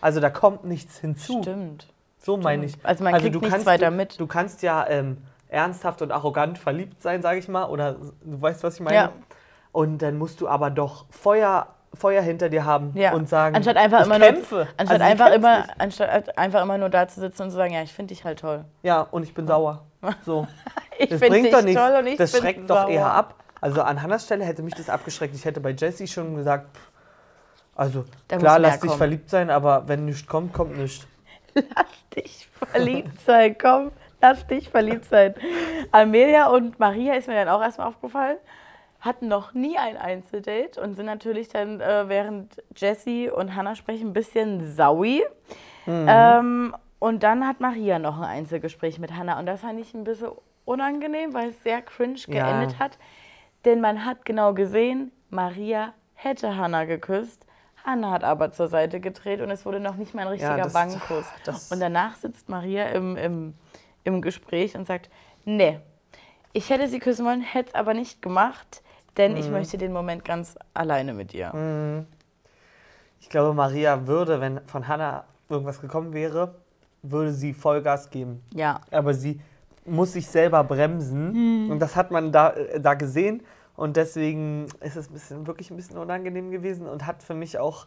Also 0.00 0.18
da 0.20 0.30
kommt 0.30 0.64
nichts 0.64 0.98
hinzu. 0.98 1.42
Stimmt. 1.42 1.92
So 2.18 2.38
meine 2.38 2.64
ich. 2.64 2.74
Also 2.82 3.04
man 3.04 3.12
kriegt 3.14 3.38
nichts 3.42 3.66
weiter 3.66 3.90
du, 3.90 3.96
mit. 3.96 4.18
Du 4.18 4.26
kannst 4.26 4.62
ja 4.62 4.86
ähm, 4.88 5.18
ernsthaft 5.48 6.00
und 6.00 6.10
arrogant 6.10 6.56
verliebt 6.56 7.02
sein, 7.02 7.20
sage 7.20 7.38
ich 7.38 7.48
mal. 7.48 7.66
Oder 7.66 7.96
du 8.22 8.40
weißt, 8.40 8.62
was 8.64 8.76
ich 8.76 8.80
meine. 8.80 8.96
Ja. 8.96 9.12
Und 9.72 9.98
dann 10.00 10.16
musst 10.16 10.40
du 10.40 10.48
aber 10.48 10.70
doch 10.70 11.04
Feuer, 11.10 11.66
Feuer 11.92 12.22
hinter 12.22 12.48
dir 12.48 12.64
haben 12.64 12.92
Ja. 12.96 13.12
und 13.12 13.28
sagen, 13.28 13.54
anstatt 13.56 13.76
einfach 13.76 14.00
ich 14.00 14.06
immer 14.06 14.18
kämpfe. 14.20 14.54
nur, 14.54 14.66
anstatt 14.78 15.00
Also 15.00 15.04
einfach 15.04 15.32
immer, 15.34 15.58
nicht. 15.58 15.74
anstatt 15.80 16.38
einfach 16.38 16.62
immer 16.62 16.78
nur 16.78 16.88
da 16.88 17.06
zu 17.08 17.20
sitzen 17.20 17.42
und 17.42 17.50
zu 17.50 17.56
sagen, 17.56 17.74
ja, 17.74 17.82
ich 17.82 17.92
finde 17.92 18.14
dich 18.14 18.24
halt 18.24 18.38
toll. 18.38 18.64
Ja, 18.82 19.02
und 19.02 19.22
ich 19.24 19.34
bin 19.34 19.46
sauer. 19.46 19.84
So. 20.26 20.46
Ich 20.98 21.08
Das 21.10 21.20
bringt 21.20 21.52
doch 21.52 21.62
nichts. 21.62 21.80
toll 21.80 21.96
und 21.98 22.06
ich 22.06 22.16
das 22.18 22.36
schreckt 22.36 22.68
doch 22.68 22.88
eher 22.88 23.06
ab. 23.06 23.34
Also 23.60 23.82
an 23.82 24.02
Hannas 24.02 24.24
Stelle 24.24 24.44
hätte 24.44 24.62
mich 24.62 24.74
das 24.74 24.88
abgeschreckt. 24.88 25.34
Ich 25.34 25.44
hätte 25.44 25.60
bei 25.60 25.70
Jessie 25.70 26.06
schon 26.08 26.34
gesagt, 26.34 26.76
pff, 26.76 26.90
also 27.76 28.04
Da 28.28 28.36
klar, 28.36 28.58
lass 28.58 28.80
dich 28.80 28.88
kommen. 28.88 28.98
verliebt 28.98 29.30
sein, 29.30 29.50
aber 29.50 29.86
wenn 29.88 30.04
nichts 30.04 30.26
kommt, 30.26 30.52
kommt 30.52 30.76
nichts. 30.76 31.06
Lass 31.54 32.08
dich 32.16 32.48
verliebt 32.72 33.20
sein, 33.20 33.56
komm, 33.60 33.92
lass 34.22 34.46
dich 34.46 34.70
verliebt 34.70 35.04
sein. 35.04 35.34
Amelia 35.90 36.46
und 36.48 36.78
Maria 36.80 37.14
ist 37.14 37.28
mir 37.28 37.34
dann 37.34 37.48
auch 37.48 37.60
erstmal 37.62 37.88
aufgefallen, 37.88 38.38
hatten 39.00 39.28
noch 39.28 39.52
nie 39.52 39.76
ein 39.76 39.98
Einzeldate 39.98 40.80
und 40.80 40.94
sind 40.94 41.04
natürlich 41.06 41.48
dann, 41.50 41.80
äh, 41.82 42.08
während 42.08 42.62
Jessie 42.74 43.28
und 43.30 43.54
Hannah 43.54 43.74
sprechen, 43.76 44.08
ein 44.08 44.12
bisschen 44.14 44.74
saui. 44.74 45.22
Ähm, 45.86 46.74
und 47.02 47.24
dann 47.24 47.44
hat 47.44 47.58
Maria 47.58 47.98
noch 47.98 48.18
ein 48.18 48.24
Einzelgespräch 48.24 49.00
mit 49.00 49.12
Hannah 49.12 49.40
und 49.40 49.46
das 49.46 49.62
fand 49.62 49.80
ich 49.80 49.92
ein 49.92 50.04
bisschen 50.04 50.30
unangenehm, 50.64 51.34
weil 51.34 51.48
es 51.50 51.60
sehr 51.64 51.82
cringe 51.82 52.20
Ja. 52.28 52.44
geendet 52.46 52.78
hat. 52.78 52.96
Denn 53.64 53.80
man 53.80 54.04
hat 54.04 54.24
genau 54.24 54.54
gesehen, 54.54 55.10
Maria 55.28 55.94
hätte 56.14 56.56
Hannah 56.56 56.84
geküsst. 56.84 57.44
Hannah 57.84 58.12
hat 58.12 58.22
aber 58.22 58.52
zur 58.52 58.68
Seite 58.68 59.00
gedreht 59.00 59.40
und 59.40 59.50
es 59.50 59.66
wurde 59.66 59.80
noch 59.80 59.96
nicht 59.96 60.14
mal 60.14 60.22
ein 60.22 60.28
richtiger 60.28 60.56
das- 60.58 60.74
Wangenkuss. 60.74 61.24
das- 61.44 61.72
Und 61.72 61.80
danach 61.80 62.14
sitzt 62.14 62.48
Maria 62.48 62.84
im, 62.90 63.16
im, 63.16 63.54
im 64.04 64.22
Gespräch 64.22 64.76
und 64.76 64.86
sagt, 64.86 65.10
nee, 65.44 65.80
ich 66.52 66.70
hätte 66.70 66.86
sie 66.86 67.00
küssen 67.00 67.26
wollen, 67.26 67.40
hätte 67.40 67.70
es 67.70 67.74
aber 67.74 67.94
nicht 67.94 68.22
gemacht, 68.22 68.80
denn 69.16 69.32
Mhm. 69.32 69.38
ich 69.38 69.50
möchte 69.50 69.76
den 69.76 69.92
Moment 69.92 70.24
ganz 70.24 70.56
alleine 70.72 71.14
mit 71.14 71.34
ihr. 71.34 71.52
Ich 73.18 73.28
glaube, 73.28 73.54
Maria 73.54 74.06
würde, 74.06 74.40
wenn 74.40 74.60
von 74.68 74.86
Hannah 74.86 75.24
irgendwas 75.48 75.80
gekommen 75.80 76.12
wäre, 76.12 76.54
würde 77.02 77.32
sie 77.32 77.52
Vollgas 77.54 78.10
geben. 78.10 78.42
Ja, 78.54 78.80
Aber 78.90 79.14
sie 79.14 79.40
muss 79.84 80.12
sich 80.12 80.26
selber 80.28 80.62
bremsen. 80.64 81.70
Und 81.70 81.80
das 81.80 81.96
hat 81.96 82.10
man 82.10 82.30
da, 82.32 82.50
äh, 82.50 82.80
da 82.80 82.94
gesehen. 82.94 83.42
Und 83.74 83.96
deswegen 83.96 84.66
ist 84.80 84.96
es 84.96 85.08
ein 85.10 85.12
bisschen, 85.14 85.46
wirklich 85.46 85.70
ein 85.70 85.76
bisschen 85.76 85.98
unangenehm 85.98 86.50
gewesen 86.50 86.86
und 86.86 87.06
hat 87.06 87.22
für 87.22 87.34
mich 87.34 87.58
auch 87.58 87.86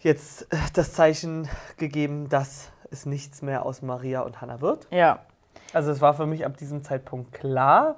jetzt 0.00 0.52
äh, 0.52 0.56
das 0.72 0.92
Zeichen 0.94 1.48
gegeben, 1.76 2.28
dass 2.28 2.70
es 2.90 3.06
nichts 3.06 3.42
mehr 3.42 3.64
aus 3.64 3.82
Maria 3.82 4.20
und 4.22 4.40
Hannah 4.40 4.60
wird. 4.60 4.86
ja. 4.90 5.20
Also 5.72 5.90
es 5.90 6.00
war 6.00 6.14
für 6.14 6.26
mich 6.26 6.46
ab 6.46 6.56
diesem 6.56 6.84
Zeitpunkt 6.84 7.32
klar. 7.32 7.96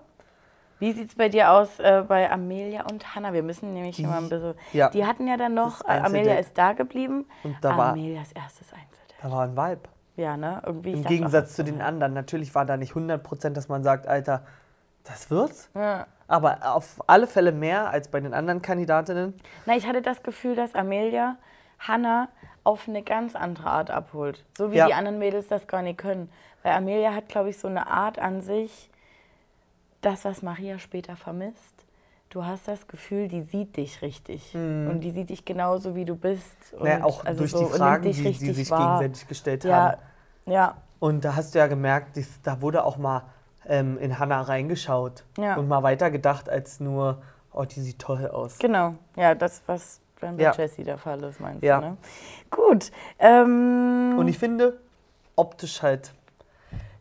Wie 0.78 0.92
sieht 0.92 1.11
es 1.11 1.14
bei 1.16 1.28
dir 1.28 1.50
aus 1.52 1.78
äh, 1.78 2.02
bei 2.09 2.30
Amelia 2.30 2.85
und 2.90 3.14
Hannah? 3.14 3.33
Wir 3.35 3.42
müssen 3.42 3.75
nämlich 3.75 3.97
Die- 3.97 4.04
immer 4.04 4.16
ein 4.16 4.28
bisschen. 4.28 4.54
ja. 4.73 4.88
Die 4.88 5.04
hatten 5.04 5.26
ja 5.28 5.37
dann 5.37 5.54
noch, 5.54 5.85
Amelia 5.85 6.37
ist 6.37 6.57
da 6.57 6.73
geblieben. 6.73 7.26
Und 7.45 7.57
da 7.61 7.76
war, 7.76 7.88
Amelias 7.92 8.33
erstes 8.33 8.73
Einzeldate. 8.73 8.88
Da 9.22 9.30
war 9.30 9.42
ein 9.44 9.56
Vibe. 9.56 9.88
Ja, 10.16 10.37
ne? 10.37 10.62
Irgendwie. 10.66 10.92
Im 10.92 11.04
Gegensatz 11.04 11.50
auch, 11.52 11.56
zu 11.56 11.64
den 11.64 11.80
anderen. 11.80 12.12
Natürlich 12.12 12.54
war 12.54 12.64
da 12.66 12.76
nicht 12.76 12.92
100%, 12.94 13.50
dass 13.50 13.68
man 13.68 13.84
sagt, 13.84 14.06
Alter, 14.08 14.42
das 15.04 15.30
wird's. 15.30 15.70
Ja. 15.75 16.06
Aber 16.26 16.58
auf 16.75 17.00
alle 17.06 17.26
Fälle 17.26 17.52
mehr 17.52 17.90
als 17.90 18.08
bei 18.08 18.20
den 18.20 18.34
anderen 18.34 18.60
Kandidatinnen. 18.60 19.34
Na, 19.64 19.76
ich 19.76 19.87
hatte 19.87 20.02
das 20.02 20.22
Gefühl, 20.22 20.54
dass 20.56 20.75
Amelia 20.75 21.37
Hannah 21.78 22.28
auf 22.64 22.88
eine 22.88 23.02
ganz 23.02 23.34
andere 23.34 23.70
Art 23.70 23.90
abholt. 23.90 24.44
So 24.56 24.72
wie 24.72 24.76
Ja. 24.76 24.87
die 24.87 24.94
anderen 24.94 25.18
Mädels 25.18 25.48
das 25.48 25.66
gar 25.68 25.82
nicht 25.82 25.98
können. 25.98 26.30
Weil 26.62 26.72
Amelia 26.72 27.14
hat, 27.14 27.28
glaube 27.28 27.48
ich, 27.50 27.58
so 27.58 27.68
eine 27.68 27.87
Art 27.87 28.18
an 28.18 28.42
sich, 28.42 28.90
das, 30.00 30.25
was 30.25 30.42
Maria 30.42 30.78
später 30.78 31.16
vermisst. 31.16 31.77
Du 32.30 32.44
hast 32.44 32.68
das 32.68 32.87
Gefühl, 32.87 33.28
die 33.28 33.40
sieht 33.40 33.76
dich 33.78 34.02
richtig. 34.02 34.54
Und 34.54 35.00
die 35.00 35.11
sieht 35.12 35.30
dich 35.30 35.44
genauso, 35.47 35.94
wie 35.94 36.04
du 36.04 36.14
bist. 36.14 36.56
Und 36.75 36.82
Naja, 36.85 37.02
auch 37.04 37.25
also 37.25 37.38
durch 37.40 37.52
so, 37.52 37.64
die 37.64 37.73
Fragen, 37.78 38.02
dich 38.04 38.23
die 38.23 38.32
sie 38.32 38.52
sich 38.52 38.70
wahr. 38.70 38.99
gegenseitig 38.99 39.28
gestellt 39.28 39.64
Ja, 39.64 39.75
haben. 39.92 39.97
ja, 40.47 40.76
Und 40.99 41.25
da 41.25 41.37
hast 41.37 41.54
du 41.54 41.58
ja 41.58 41.66
gemerkt, 41.68 42.16
dies, 42.16 42.40
da 42.42 42.61
wurde 42.61 42.85
auch 42.85 42.99
mal 42.99 43.23
ähm, 43.64 43.97
in 43.99 44.18
Hannah 44.18 44.42
reingeschaut 44.42 45.25
Ja. 45.38 45.56
und 45.56 45.68
mal 45.68 45.82
weitergedacht 45.82 46.50
als 46.50 46.80
nur, 46.80 47.23
oh, 47.52 47.64
die 47.64 47.80
sieht 47.80 47.99
toll 47.99 48.26
aus. 48.28 48.58
genau. 48.58 48.94
Ja, 49.16 49.35
das, 49.35 49.62
was 49.66 50.00
dann 50.20 50.37
bei 50.37 50.42
Ja. 50.42 50.52
Jessie 50.52 50.85
der 50.85 50.99
Fall 50.99 51.23
ist, 51.25 51.40
meinst 51.40 51.62
Ja. 51.62 51.80
du, 51.80 51.87
ne? 51.87 51.97
Gut. 52.50 52.90
Ähm, 53.18 54.16
Und 54.18 54.28
ich 54.28 54.37
finde, 54.38 54.78
optisch 55.35 55.80
halt, 55.82 56.12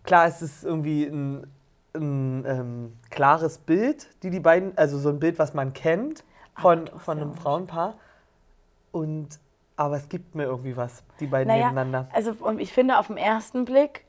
klar, 0.04 0.28
es 0.28 0.42
ist 0.42 0.64
irgendwie 0.64 1.04
ein, 1.06 1.52
ein 1.98 2.46
ähm, 2.46 2.94
klares 3.10 3.58
Bild, 3.58 4.08
die 4.24 4.30
die 4.30 4.40
beiden, 4.40 4.78
also 4.78 4.98
so 4.98 5.10
ein 5.10 5.20
Bild, 5.20 5.40
was 5.40 5.54
man 5.54 5.74
kennt 5.74 6.24
von, 6.56 6.86
doch 6.86 7.00
von 7.02 7.18
einem 7.20 7.34
Frauenpaar. 7.34 7.96
Und, 8.92 9.40
aber 9.76 9.98
es 9.98 10.10
gibt 10.10 10.36
mir 10.36 10.44
irgendwie 10.44 10.76
was, 10.78 11.04
die 11.20 11.28
beiden 11.28 11.48
Naja, 11.54 11.68
nebeneinander. 11.68 12.08
also 12.14 12.32
und 12.40 12.60
ich 12.60 12.72
finde, 12.74 12.98
auf 13.00 13.08
den 13.08 13.18
ersten 13.18 13.66
Blick 13.66 14.06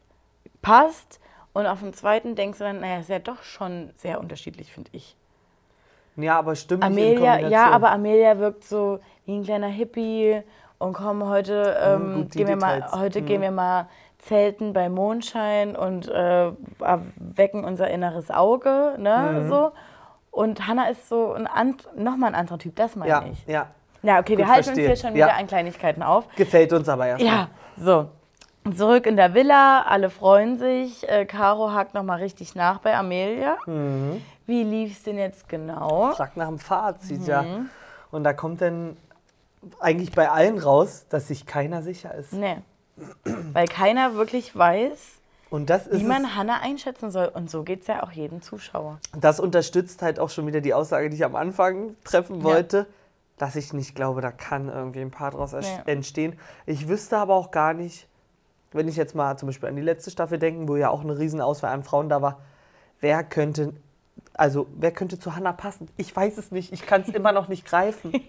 passt 0.62 1.20
und 1.52 1.66
auf 1.66 1.80
den 1.80 1.92
zweiten 1.92 2.34
denkst 2.36 2.58
du 2.58 2.64
dann, 2.64 2.80
naja, 2.80 3.00
ist 3.00 3.08
ja 3.08 3.18
doch 3.18 3.42
schon 3.42 3.90
sehr 3.96 4.20
unterschiedlich, 4.20 4.72
finde 4.72 4.90
ich. 4.92 5.16
Ja, 6.16 6.38
aber 6.38 6.56
stimmt 6.56 6.84
Amelia, 6.84 7.38
ja, 7.40 7.70
aber 7.70 7.92
Amelia 7.92 8.38
wirkt 8.38 8.64
so 8.64 8.98
wie 9.24 9.36
ein 9.36 9.44
kleiner 9.44 9.68
Hippie 9.68 10.42
und 10.78 10.92
komm, 10.94 11.28
heute, 11.28 11.76
ähm, 11.80 12.12
gut, 12.14 12.32
gehen, 12.32 12.48
wir 12.48 12.56
mal, 12.56 12.90
heute 12.92 13.20
Mhm. 13.20 13.26
gehen 13.26 13.40
wir 13.42 13.50
mal 13.50 13.88
zelten 14.18 14.72
bei 14.72 14.88
Mondschein 14.88 15.76
und 15.76 16.08
äh, 16.08 16.50
wecken 17.16 17.64
unser 17.64 17.88
inneres 17.88 18.30
Auge, 18.30 18.94
ne, 18.98 19.40
Mhm. 19.44 19.48
so. 19.48 19.72
Und 20.30 20.66
Hannah 20.66 20.88
ist 20.88 21.08
so 21.08 21.32
ein 21.32 21.46
and 21.46 21.86
nochmal 21.96 22.30
ein 22.30 22.34
anderer 22.34 22.58
Typ, 22.58 22.76
das 22.76 22.94
meine 22.96 23.10
Ja, 23.10 23.24
ich. 23.30 23.46
ja. 23.46 23.66
Ja, 24.02 24.20
okay, 24.20 24.36
wir 24.38 24.44
Gut, 24.44 24.52
halten 24.54 24.64
verstehe. 24.64 24.90
uns 24.90 25.00
hier 25.00 25.08
schon 25.08 25.14
wieder 25.16 25.28
Ja. 25.28 25.34
an 25.36 25.46
Kleinigkeiten 25.48 26.02
auf. 26.02 26.28
Gefällt 26.36 26.72
uns 26.72 26.88
aber 26.88 27.06
erstmal. 27.06 27.32
Ja, 27.32 27.48
so. 27.76 28.08
Zurück 28.76 29.06
in 29.06 29.16
der 29.16 29.34
Villa, 29.34 29.82
alle 29.88 30.10
freuen 30.10 30.58
sich. 30.58 31.08
Äh, 31.08 31.24
Caro 31.24 31.72
hakt 31.72 31.94
nochmal 31.94 32.18
richtig 32.20 32.54
nach 32.54 32.78
bei 32.80 32.94
Amelia. 32.96 33.56
Mhm. 33.66 34.22
Wie 34.46 34.62
lief 34.62 34.92
es 34.92 35.02
denn 35.04 35.16
jetzt 35.18 35.48
genau? 35.48 36.12
Fragt 36.12 36.36
nach 36.36 36.48
dem 36.48 36.58
Fazit, 36.58 37.20
Mhm. 37.20 37.26
ja. 37.26 37.44
Und 38.10 38.24
da 38.24 38.32
kommt 38.32 38.60
dann 38.60 38.96
eigentlich 39.80 40.12
bei 40.12 40.28
allen 40.30 40.58
raus, 40.58 41.06
dass 41.08 41.28
sich 41.28 41.46
keiner 41.46 41.82
sicher 41.82 42.14
ist. 42.14 42.32
Nee. 42.32 42.58
Weil 43.52 43.66
keiner 43.68 44.14
wirklich 44.14 44.56
weiß, 44.56 44.98
wie 45.50 46.04
man 46.04 46.34
Hannah 46.36 46.60
einschätzen 46.60 47.10
soll. 47.10 47.26
Und 47.28 47.50
so 47.50 47.62
geht 47.62 47.80
es 47.82 47.86
ja 47.86 48.02
auch 48.02 48.12
jedem 48.12 48.42
Zuschauer. 48.42 48.98
das 49.18 49.40
unterstützt 49.40 50.02
halt 50.02 50.18
auch 50.20 50.30
schon 50.30 50.46
wieder 50.46 50.60
die 50.60 50.74
Aussage, 50.74 51.08
die 51.10 51.16
ich 51.16 51.24
am 51.24 51.36
Anfang 51.36 51.96
treffen 52.04 52.42
wollte, 52.42 52.86
dass 53.38 53.56
ich 53.56 53.72
nicht 53.72 53.94
glaube, 53.94 54.20
da 54.20 54.30
kann 54.32 54.68
irgendwie 54.68 55.00
ein 55.00 55.10
Paar 55.10 55.30
draus 55.30 55.52
Nee. 55.52 55.64
entstehen. 55.86 56.38
Ich 56.66 56.88
wüsste 56.88 57.16
aber 57.18 57.34
auch 57.34 57.50
gar 57.50 57.72
nicht, 57.72 58.06
wenn 58.72 58.88
ich 58.88 58.96
jetzt 58.96 59.14
mal 59.14 59.38
zum 59.38 59.46
Beispiel 59.46 59.68
an 59.68 59.76
die 59.76 59.82
letzte 59.82 60.10
Staffel 60.10 60.38
denke, 60.38 60.68
wo 60.68 60.76
ja 60.76 60.90
auch 60.90 61.00
eine 61.02 61.18
Riesenauswahl 61.18 61.72
an 61.72 61.84
Frauen 61.84 62.08
da 62.10 62.20
war, 62.20 62.40
wer 63.00 63.24
könnte, 63.24 63.72
also 64.34 64.66
wer 64.76 64.90
könnte 64.90 65.18
zu 65.18 65.34
Hannah 65.34 65.52
passen? 65.52 65.88
Ich 65.96 66.14
weiß 66.14 66.36
es 66.36 66.50
nicht, 66.50 66.72
ich 66.72 66.82
kann 66.84 67.02
es 67.02 67.08
immer 67.08 67.32
noch 67.32 67.48
nicht 67.48 67.64
greifen. 67.64 68.12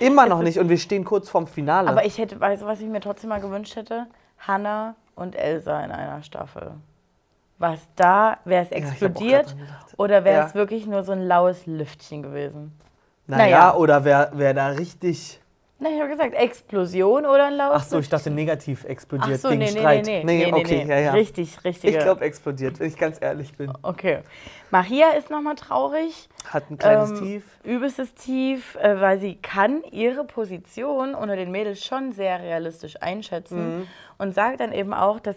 Immer 0.00 0.26
noch 0.26 0.40
nicht 0.42 0.58
und 0.58 0.68
wir 0.68 0.78
stehen 0.78 1.04
kurz 1.04 1.28
vorm 1.28 1.46
Finale. 1.46 1.88
Aber 1.88 2.04
ich 2.04 2.18
hätte, 2.18 2.40
weißt 2.40 2.62
du, 2.62 2.66
was 2.66 2.80
ich 2.80 2.86
mir 2.88 3.00
trotzdem 3.00 3.30
mal 3.30 3.40
gewünscht 3.40 3.76
hätte? 3.76 4.06
Hannah 4.38 4.94
und 5.14 5.36
Elsa 5.36 5.80
in 5.84 5.90
einer 5.92 6.22
Staffel. 6.22 6.72
Was 7.58 7.78
da, 7.96 8.38
wäre 8.44 8.64
es 8.64 8.72
explodiert 8.72 9.56
gedacht. 9.56 9.94
oder 9.96 10.24
wäre 10.24 10.44
es 10.44 10.52
Ja. 10.52 10.54
wirklich 10.58 10.86
nur 10.86 11.04
so 11.04 11.12
ein 11.12 11.22
laues 11.22 11.66
Lüftchen 11.66 12.22
gewesen? 12.22 12.72
naja, 13.26 13.44
naja. 13.44 13.74
oder 13.76 14.04
wer, 14.04 14.30
wer 14.34 14.52
da 14.52 14.66
richtig 14.68 15.40
Na, 15.84 15.90
ich 15.90 16.00
habe 16.00 16.08
gesagt, 16.08 16.32
Explosion 16.34 17.26
oder 17.26 17.48
ein 17.48 17.56
laues 17.56 17.74
Ach 17.74 17.82
so, 17.84 17.98
ich 17.98 18.08
dachte 18.08 18.30
negativ 18.30 18.84
explodiert 18.84 19.32
Ach 19.34 19.38
so, 19.38 19.50
wegen 19.50 19.58
nee, 19.58 19.70
nee, 19.70 19.78
Streit. 19.80 20.06
nee, 20.06 20.22
nee, 20.24 20.44
nee, 20.46 20.52
okay, 20.54 20.84
nee. 20.84 20.90
ja, 20.90 20.98
ja. 20.98 21.12
Richtig, 21.12 21.62
richtig. 21.62 21.94
Ich 21.94 21.98
glaube 22.00 22.24
explodiert, 22.24 22.80
wenn 22.80 22.88
ich 22.88 22.96
ganz 22.96 23.18
ehrlich 23.20 23.52
bin. 23.54 23.70
Okay. 23.82 24.20
Maria 24.70 25.10
ist 25.10 25.28
nochmal 25.28 25.56
traurig. 25.56 26.30
Hat 26.48 26.70
ein 26.70 26.78
kleines 26.78 27.10
Ähm, 27.10 27.18
Tief. 27.18 27.44
Übelstes 27.64 28.14
Tief, 28.14 28.76
äh, 28.76 28.98
weil 28.98 29.18
sie 29.18 29.34
kann 29.36 29.82
ihre 29.90 30.24
Position 30.24 31.14
unter 31.14 31.36
den 31.36 31.50
Mädels 31.50 31.84
schon 31.84 32.12
sehr 32.12 32.40
realistisch 32.40 32.94
einschätzen 33.02 33.80
Mhm. 33.80 33.86
und 34.16 34.34
sagt 34.34 34.60
dann 34.60 34.72
eben 34.72 34.94
auch, 34.94 35.20
dass 35.20 35.36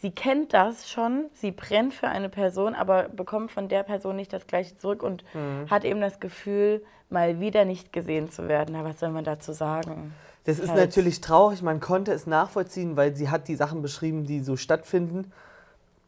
sie 0.00 0.10
kennt 0.10 0.52
das 0.54 0.88
schon, 0.90 1.26
sie 1.34 1.50
brennt 1.50 1.94
für 1.94 2.08
eine 2.08 2.28
Person, 2.28 2.74
aber 2.74 3.04
bekommt 3.08 3.50
von 3.50 3.68
der 3.68 3.82
Person 3.82 4.16
nicht 4.16 4.32
das 4.32 4.46
gleiche 4.46 4.76
zurück 4.76 5.02
und 5.02 5.24
Mhm. 5.34 5.70
hat 5.70 5.84
eben 5.84 6.00
das 6.00 6.20
Gefühl, 6.20 6.84
mal 7.08 7.40
wieder 7.40 7.64
nicht 7.64 7.92
gesehen 7.92 8.30
zu 8.30 8.48
werden. 8.48 8.74
Na, 8.76 8.84
was 8.84 8.98
soll 9.00 9.10
man 9.10 9.24
dazu 9.24 9.52
sagen? 9.52 10.12
Das 10.44 10.58
ist 10.58 10.68
halt- 10.70 10.78
natürlich 10.80 11.20
traurig, 11.20 11.62
man 11.62 11.80
konnte 11.80 12.12
es 12.12 12.26
nachvollziehen, 12.26 12.96
weil 12.96 13.16
sie 13.16 13.30
hat 13.30 13.48
die 13.48 13.56
Sachen 13.56 13.82
beschrieben, 13.82 14.24
die 14.24 14.40
so 14.40 14.56
stattfinden. 14.56 15.32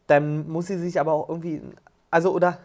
Dann 0.07 0.47
muss 0.49 0.67
sie 0.67 0.77
sich 0.77 0.99
aber 0.99 1.13
auch 1.13 1.29
irgendwie, 1.29 1.61
also 2.11 2.33
oder 2.33 2.57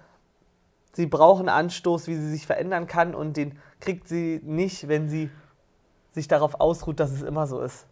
sie 0.93 1.07
braucht 1.07 1.40
einen 1.40 1.49
Anstoß, 1.49 2.07
wie 2.07 2.14
sie 2.14 2.31
sich 2.31 2.47
verändern 2.47 2.87
kann 2.87 3.14
und 3.14 3.37
den 3.37 3.59
kriegt 3.81 4.09
sie 4.09 4.40
nicht, 4.45 4.88
wenn 4.88 5.09
sie 5.09 5.31
sich 6.12 6.28
darauf 6.28 6.61
ausruht, 6.61 7.00
dass 7.00 7.11
es 7.11 7.23
immer 7.23 7.47
so 7.47 7.61
ist. 7.61 7.87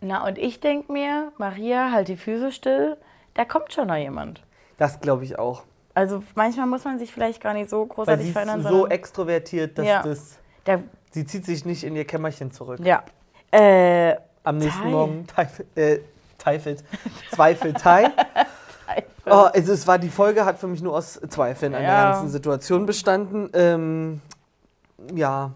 Na, 0.00 0.26
und 0.26 0.38
ich 0.38 0.60
denke 0.60 0.90
mir, 0.92 1.32
Maria, 1.38 1.90
halt 1.92 2.08
die 2.08 2.16
Füße 2.16 2.52
still, 2.52 2.96
da 3.34 3.44
kommt 3.44 3.72
schon 3.72 3.88
noch 3.88 3.96
jemand. 3.96 4.42
Das 4.78 5.00
glaube 5.00 5.24
ich 5.24 5.38
auch. 5.38 5.64
Also 5.94 6.22
manchmal 6.34 6.66
muss 6.66 6.84
man 6.84 6.98
sich 6.98 7.12
vielleicht 7.12 7.42
gar 7.42 7.52
nicht 7.52 7.68
so 7.68 7.80
Weil 7.82 7.88
großartig 7.88 8.26
sie 8.26 8.32
verändern, 8.32 8.60
ist 8.60 8.68
so 8.68 8.86
extrovertiert, 8.88 9.76
dass 9.78 9.86
Ja. 9.86 10.02
das. 10.02 10.38
da, 10.64 10.78
Sie 11.10 11.26
zieht 11.26 11.44
sich 11.44 11.64
nicht 11.64 11.82
in 11.84 11.96
ihr 11.96 12.04
Kämmerchen 12.06 12.50
zurück. 12.52 12.78
ja. 12.82 13.02
Äh, 13.50 14.14
Am 14.44 14.58
nächsten 14.58 14.82
Tai. 14.84 14.88
Morgen 14.90 15.26
Teifel, 15.26 15.66
äh, 15.74 15.98
Teifelt, 16.38 16.84
Zweifel 17.32 17.72
Tai. 17.74 18.10
Oh, 19.26 19.48
also 19.52 19.72
es 19.72 19.86
war 19.86 19.98
die 19.98 20.08
Folge 20.08 20.44
hat 20.44 20.58
für 20.58 20.66
mich 20.68 20.80
nur 20.82 20.96
aus 20.96 21.20
Zweifeln 21.28 21.74
an 21.74 21.82
der 21.82 21.90
ganzen 21.90 22.28
Situation 22.28 22.86
bestanden. 22.86 23.50
Ähm, 23.52 24.20
ja, 25.14 25.50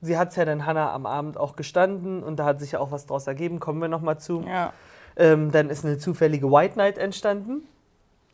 sie 0.00 0.16
hat 0.18 0.30
es 0.30 0.36
ja 0.36 0.44
dann 0.44 0.66
Hannah 0.66 0.92
am 0.92 1.06
Abend 1.06 1.36
auch 1.38 1.56
gestanden 1.56 2.22
und 2.22 2.36
da 2.36 2.44
hat 2.44 2.60
sich 2.60 2.72
ja 2.72 2.78
auch 2.80 2.90
was 2.90 3.06
draus 3.06 3.26
ergeben. 3.26 3.60
Kommen 3.60 3.80
wir 3.80 3.88
noch 3.88 4.00
mal 4.02 4.18
zu. 4.18 4.42
ja. 4.46 4.72
Ähm, 5.16 5.50
dann 5.50 5.70
ist 5.70 5.84
eine 5.84 5.98
zufällige 5.98 6.50
White 6.50 6.78
Night 6.78 6.96
entstanden. 6.96 7.66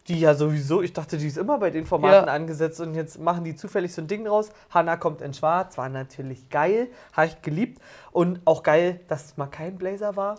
Die 0.09 0.21
ja 0.21 0.35
sowieso, 0.35 0.83
ich 0.83 0.93
dachte, 0.93 1.17
die 1.17 1.27
ist 1.27 1.39
immer 1.39 1.59
bei 1.59 1.71
den 1.71 1.85
Formaten 1.87 2.29
Ja. 2.29 2.33
angesetzt 2.33 2.81
und 2.81 2.95
jetzt 2.95 3.19
machen 3.19 3.43
die 3.43 3.57
zufällig 3.57 3.93
so 3.93 4.03
ein 4.03 4.07
Ding 4.07 4.25
draus. 4.25 4.51
Hannah 4.71 4.97
kommt 4.97 5.21
in 5.23 5.35
Schwarz, 5.35 5.77
war 5.79 5.89
natürlich 5.89 6.49
geil, 6.51 6.89
habe 7.15 7.27
ich 7.29 7.43
geliebt. 7.43 7.81
Und 8.13 8.41
auch 8.45 8.63
geil, 8.63 9.01
dass 9.09 9.25
es 9.25 9.37
mal 9.37 9.47
kein 9.47 9.79
Blazer 9.79 10.15
war. 10.15 10.37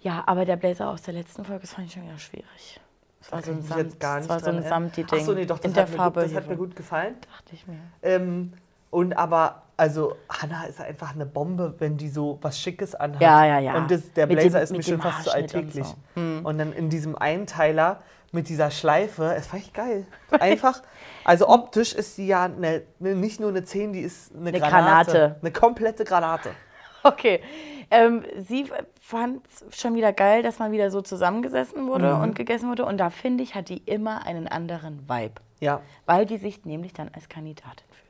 Ja, 0.00 0.22
aber 0.26 0.44
der 0.46 0.56
Blazer 0.56 0.88
aus 0.88 1.02
der 1.02 1.14
letzten 1.14 1.44
Folge, 1.44 1.62
das 1.62 1.74
fand 1.74 1.88
ich 1.88 1.92
schon 1.92 2.04
wieder 2.04 2.18
schwierig. 2.18 2.80
Das 3.20 3.32
war 3.32 3.42
so 3.42 3.50
ein 3.50 3.62
Samt, 3.62 3.82
jetzt 3.82 4.00
gar 4.00 4.14
das 4.20 4.22
nicht 4.22 4.30
war 4.30 4.40
so 4.40 4.50
ein. 4.56 4.62
Samti-Ding. 4.62 5.18
Ach 5.20 5.24
so, 5.26 5.32
nee, 5.34 5.44
doch, 5.46 5.58
das, 5.58 5.70
in 5.72 5.76
hat, 5.76 5.88
der 5.88 5.92
mir 5.92 5.96
Farbe. 5.96 6.20
gut, 6.22 6.30
das 6.30 6.36
hat 6.36 6.48
mir 6.48 6.56
gut 6.56 6.76
gefallen. 6.76 7.16
Dachte 7.20 7.54
ich 7.54 7.66
mir. 7.66 7.80
Ähm, 8.02 8.52
und 8.90 9.14
aber, 9.18 9.62
also, 9.76 10.16
Hannah 10.28 10.64
ist 10.64 10.80
einfach 10.80 11.14
eine 11.14 11.26
Bombe, 11.26 11.74
wenn 11.78 11.96
die 11.96 12.08
so 12.08 12.38
was 12.42 12.58
Schickes 12.60 12.94
anhat. 12.94 13.20
Ja, 13.20 13.44
ja, 13.44 13.58
ja. 13.58 13.76
Und 13.76 13.90
das, 13.90 14.12
der 14.12 14.26
Blazer 14.26 14.58
dem- 14.58 14.62
ist 14.64 14.72
mir 14.72 14.82
schon 14.82 15.00
fast 15.00 15.24
zu 15.24 15.30
und 15.30 15.36
alltäglich. 15.36 15.84
so. 15.86 15.94
Hm. 16.14 16.44
Und 16.44 16.58
dann 16.58 16.72
in 16.72 16.88
diesem 16.88 17.16
Einteiler 17.16 18.00
mit 18.32 18.48
dieser 18.48 18.70
Schleife, 18.70 19.34
es 19.36 19.50
war 19.52 19.58
echt 19.60 19.72
geil. 19.74 20.06
Einfach, 20.40 20.82
also 21.24 21.48
optisch 21.48 21.92
ist 21.94 22.16
sie 22.16 22.26
ja 22.26 22.44
eine, 22.44 22.82
eine, 23.00 23.14
nicht 23.14 23.38
nur 23.40 23.50
eine 23.50 23.64
10, 23.64 23.92
die 23.92 24.00
ist 24.00 24.34
eine, 24.34 24.48
Eine 24.48 24.58
Granate. 24.60 25.10
Granate. 25.12 25.36
Eine 25.42 25.52
komplette 25.52 26.04
Granate. 26.04 26.50
Okay. 27.02 27.40
Ähm, 27.92 28.24
sie 28.48 28.68
fand 29.00 29.40
es 29.46 29.80
schon 29.80 29.94
wieder 29.94 30.12
geil, 30.12 30.42
dass 30.42 30.58
man 30.58 30.72
wieder 30.72 30.90
so 30.90 31.02
zusammengesessen 31.02 31.86
wurde 31.86 32.16
Mhm. 32.16 32.20
und 32.20 32.34
gegessen 32.34 32.68
wurde. 32.68 32.84
Und 32.84 32.98
da 32.98 33.10
finde 33.10 33.44
ich, 33.44 33.54
hat 33.54 33.68
die 33.68 33.78
immer 33.86 34.26
einen 34.26 34.48
anderen 34.48 35.08
Vibe. 35.08 35.34
Ja, 35.60 35.82
Weil 36.04 36.26
die 36.26 36.36
sich 36.38 36.64
nämlich 36.64 36.94
dann 36.94 37.08
als 37.14 37.28
Kandidatin 37.28 37.86
fühlt. 37.92 38.05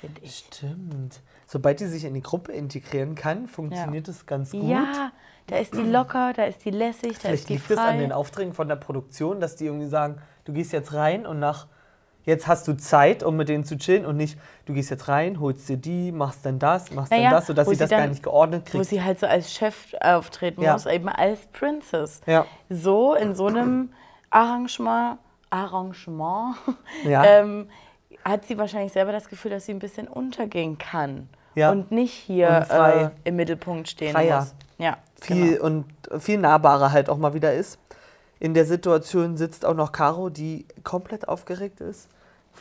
Finde 0.00 0.20
ich. 0.22 0.44
stimmt. 0.46 1.20
Sobald 1.46 1.80
die 1.80 1.86
sich 1.86 2.04
in 2.04 2.14
die 2.14 2.22
Gruppe 2.22 2.52
integrieren 2.52 3.14
kann, 3.14 3.48
funktioniert 3.48 4.06
es 4.08 4.26
ganz 4.26 4.52
gut. 4.52 4.62
Ja, 4.64 5.12
da 5.46 5.56
ist 5.56 5.74
die 5.74 5.80
locker, 5.82 6.32
da 6.34 6.44
ist 6.44 6.64
die 6.64 6.70
lässig, 6.70 7.14
da 7.14 7.20
Vielleicht 7.20 7.34
ist 7.42 7.48
die 7.48 7.54
liegt 7.54 7.70
es 7.70 7.78
an 7.78 7.86
frei. 7.86 7.96
den 7.98 8.12
Aufträgen 8.12 8.52
von 8.52 8.68
der 8.68 8.76
Produktion, 8.76 9.40
dass 9.40 9.56
die 9.56 9.64
irgendwie 9.66 9.88
sagen, 9.88 10.20
du 10.44 10.52
gehst 10.52 10.72
jetzt 10.72 10.92
rein 10.92 11.26
und 11.26 11.38
nach 11.38 11.66
jetzt 12.24 12.46
hast 12.46 12.68
du 12.68 12.76
Zeit, 12.76 13.22
um 13.22 13.36
mit 13.36 13.48
denen 13.48 13.64
zu 13.64 13.78
chillen 13.78 14.04
und 14.04 14.18
nicht, 14.18 14.38
du 14.66 14.74
gehst 14.74 14.90
jetzt 14.90 15.08
rein, 15.08 15.40
holst 15.40 15.66
dir 15.70 15.78
die, 15.78 16.12
machst 16.12 16.44
dann 16.44 16.58
das, 16.58 16.90
machst 16.92 17.10
Naja, 17.10 17.30
dann 17.30 17.38
das, 17.38 17.46
sodass 17.46 17.66
wo 17.66 17.70
sie 17.70 17.76
sie 17.76 17.80
das 17.84 17.90
gar 17.90 18.00
dann- 18.00 18.10
nicht 18.10 18.22
geordnet 18.22 18.66
Wo 18.66 18.70
kriegt. 18.78 18.84
sie 18.90 19.02
halt 19.02 19.18
so 19.18 19.26
als 19.26 19.50
Chef 19.52 19.94
auftreten 20.02 20.60
Ja. 20.60 20.74
muss, 20.74 20.84
eben 20.84 21.08
als 21.08 21.40
Princess. 21.52 22.20
Ja. 22.26 22.44
So 22.68 23.14
in 23.14 23.34
so 23.34 23.46
einem 23.46 23.92
Arrangement, 24.28 25.18
Arrangement 25.48 26.56
Ja. 27.04 27.24
ähm, 27.40 27.68
hat 28.24 28.44
sie 28.46 28.58
wahrscheinlich 28.58 28.92
selber 28.92 29.12
das 29.12 29.28
Gefühl, 29.28 29.50
dass 29.50 29.66
sie 29.66 29.72
ein 29.72 29.78
bisschen 29.78 30.08
untergehen 30.08 30.78
kann. 30.78 31.28
Ja. 31.54 31.70
Und 31.72 31.90
nicht 31.90 32.12
hier 32.12 32.66
Und 32.70 32.76
äh, 32.76 33.10
im 33.24 33.36
Mittelpunkt 33.36 33.88
stehen 33.88 34.12
Freier. 34.12 34.40
muss. 34.40 34.54
Ja, 34.78 34.98
viel 35.20 35.54
genau. 35.54 35.64
und 35.64 35.84
viel 36.20 36.38
nahbarer 36.38 36.92
halt 36.92 37.08
auch 37.10 37.16
mal 37.18 37.34
wieder 37.34 37.52
ist. 37.54 37.78
In 38.38 38.54
der 38.54 38.64
Situation 38.64 39.36
sitzt 39.36 39.64
auch 39.64 39.74
noch 39.74 39.90
Caro, 39.90 40.28
die 40.30 40.66
komplett 40.84 41.26
aufgeregt 41.26 41.80
ist. 41.80 42.08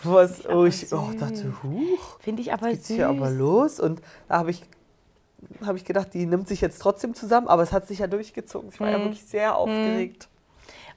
Was, 0.03 0.45
oh, 0.47 0.65
ich 0.65 0.91
oh, 0.93 1.09
süß. 1.11 1.17
dachte, 1.19 1.53
huch, 1.63 2.19
Finde 2.19 2.41
ich 2.41 2.53
aber 2.53 2.69
geht's 2.69 2.87
süß. 2.87 2.95
hier 2.97 3.09
aber 3.09 3.29
los? 3.29 3.79
Und 3.79 4.01
da 4.27 4.39
habe 4.39 4.49
ich, 4.51 4.63
hab 5.65 5.75
ich 5.75 5.85
gedacht, 5.85 6.13
die 6.13 6.25
nimmt 6.25 6.47
sich 6.47 6.61
jetzt 6.61 6.79
trotzdem 6.81 7.13
zusammen, 7.13 7.47
aber 7.47 7.61
es 7.63 7.71
hat 7.71 7.87
sich 7.87 7.99
ja 7.99 8.07
durchgezogen. 8.07 8.69
Ich 8.73 8.79
war 8.79 8.87
Mhm. 8.87 8.93
ja 8.93 8.99
wirklich 8.99 9.25
sehr 9.25 9.55
aufgeregt. 9.55 10.27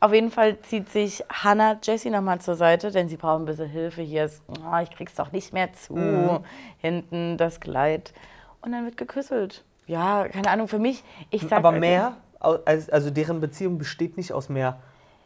Auf 0.01 0.15
jeden 0.15 0.31
Fall 0.31 0.59
zieht 0.63 0.89
sich 0.89 1.23
Hannah 1.29 1.79
Jessie 1.83 2.09
nochmal 2.09 2.41
zur 2.41 2.55
Seite, 2.55 2.91
denn 2.91 3.09
sie 3.09 3.17
braucht 3.17 3.41
ein 3.41 3.45
bisschen 3.45 3.69
Hilfe. 3.69 4.01
Hier 4.01 4.25
ist, 4.25 4.43
oh, 4.49 4.79
ich 4.83 4.91
krieg's 4.91 5.15
doch 5.15 5.31
nicht 5.31 5.53
mehr 5.53 5.73
zu. 5.75 5.95
Mhm. 5.95 6.41
Hinten 6.79 7.37
das 7.37 7.61
Kleid. 7.61 8.15
Und 8.63 8.73
dann 8.73 8.87
wird 8.87 8.97
geküsselt. 8.97 9.63
Ja, 9.87 10.27
keine 10.29 10.49
Ahnung, 10.49 10.69
für 10.69 10.79
mich, 10.79 11.05
ich 11.31 11.43
sag. 11.43 11.59
Aber 11.59 11.73
mehr, 11.73 12.17
also 12.39 13.11
deren 13.11 13.41
Beziehung 13.41 13.77
besteht 13.77 14.17
nicht 14.17 14.33
aus 14.33 14.49
mehr. 14.49 14.79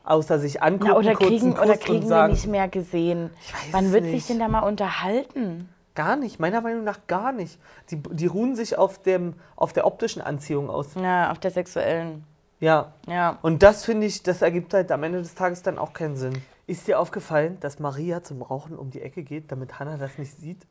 Außer 0.02 0.38
sich 0.38 0.62
angucken, 0.62 0.90
Na, 0.92 0.98
oder 0.98 1.14
kriegen, 1.14 1.54
Kuss 1.54 1.64
oder 1.64 1.76
kriegen 1.78 2.08
wir 2.10 2.28
nicht 2.28 2.46
mehr 2.46 2.68
gesehen? 2.68 3.30
Ich 3.40 3.54
weiß 3.54 3.72
Wann 3.72 3.92
wird 3.92 4.04
nicht. 4.04 4.12
sich 4.12 4.26
denn 4.26 4.38
da 4.38 4.48
mal 4.48 4.60
unterhalten? 4.60 5.68
gar 5.94 6.16
nicht, 6.16 6.40
meiner 6.40 6.60
Meinung 6.60 6.84
nach 6.84 7.06
gar 7.06 7.32
nicht. 7.32 7.58
Die, 7.90 7.96
die 7.96 8.26
ruhen 8.26 8.56
sich 8.56 8.76
auf, 8.76 9.00
dem, 9.02 9.34
auf 9.56 9.72
der 9.72 9.86
optischen 9.86 10.22
Anziehung 10.22 10.68
aus. 10.68 10.94
Ja, 10.94 11.30
auf 11.30 11.38
der 11.38 11.50
sexuellen. 11.50 12.24
Ja, 12.64 12.92
Ja. 13.06 13.38
Und 13.42 13.62
das 13.62 13.84
finde 13.84 14.06
ich, 14.06 14.22
das 14.22 14.42
ergibt 14.42 14.72
halt 14.74 14.90
am 14.90 15.02
Ende 15.02 15.18
des 15.20 15.34
Tages 15.34 15.62
dann 15.62 15.78
auch 15.78 15.92
keinen 15.92 16.16
Sinn. 16.16 16.42
Ist 16.66 16.88
dir 16.88 16.98
aufgefallen, 16.98 17.58
dass 17.60 17.78
Maria 17.78 18.22
zum 18.22 18.40
Rauchen 18.42 18.76
um 18.78 18.90
die 18.90 19.02
Ecke 19.02 19.22
geht, 19.22 19.52
damit 19.52 19.78
Hannah 19.78 19.98
das 19.98 20.16
nicht 20.18 20.38
sieht? 20.38 20.66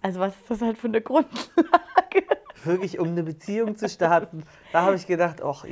Also, 0.00 0.20
was 0.20 0.34
ist 0.36 0.50
das 0.50 0.62
halt 0.62 0.78
für 0.78 0.86
eine 0.88 1.02
Grundlage? 1.02 2.24
Wirklich, 2.64 2.98
um 2.98 3.08
eine 3.08 3.22
Beziehung 3.22 3.76
zu 3.76 3.88
starten. 3.88 4.42
Da 4.72 4.82
habe 4.82 4.96
ich 4.96 5.06
gedacht, 5.06 5.42
ach, 5.44 5.64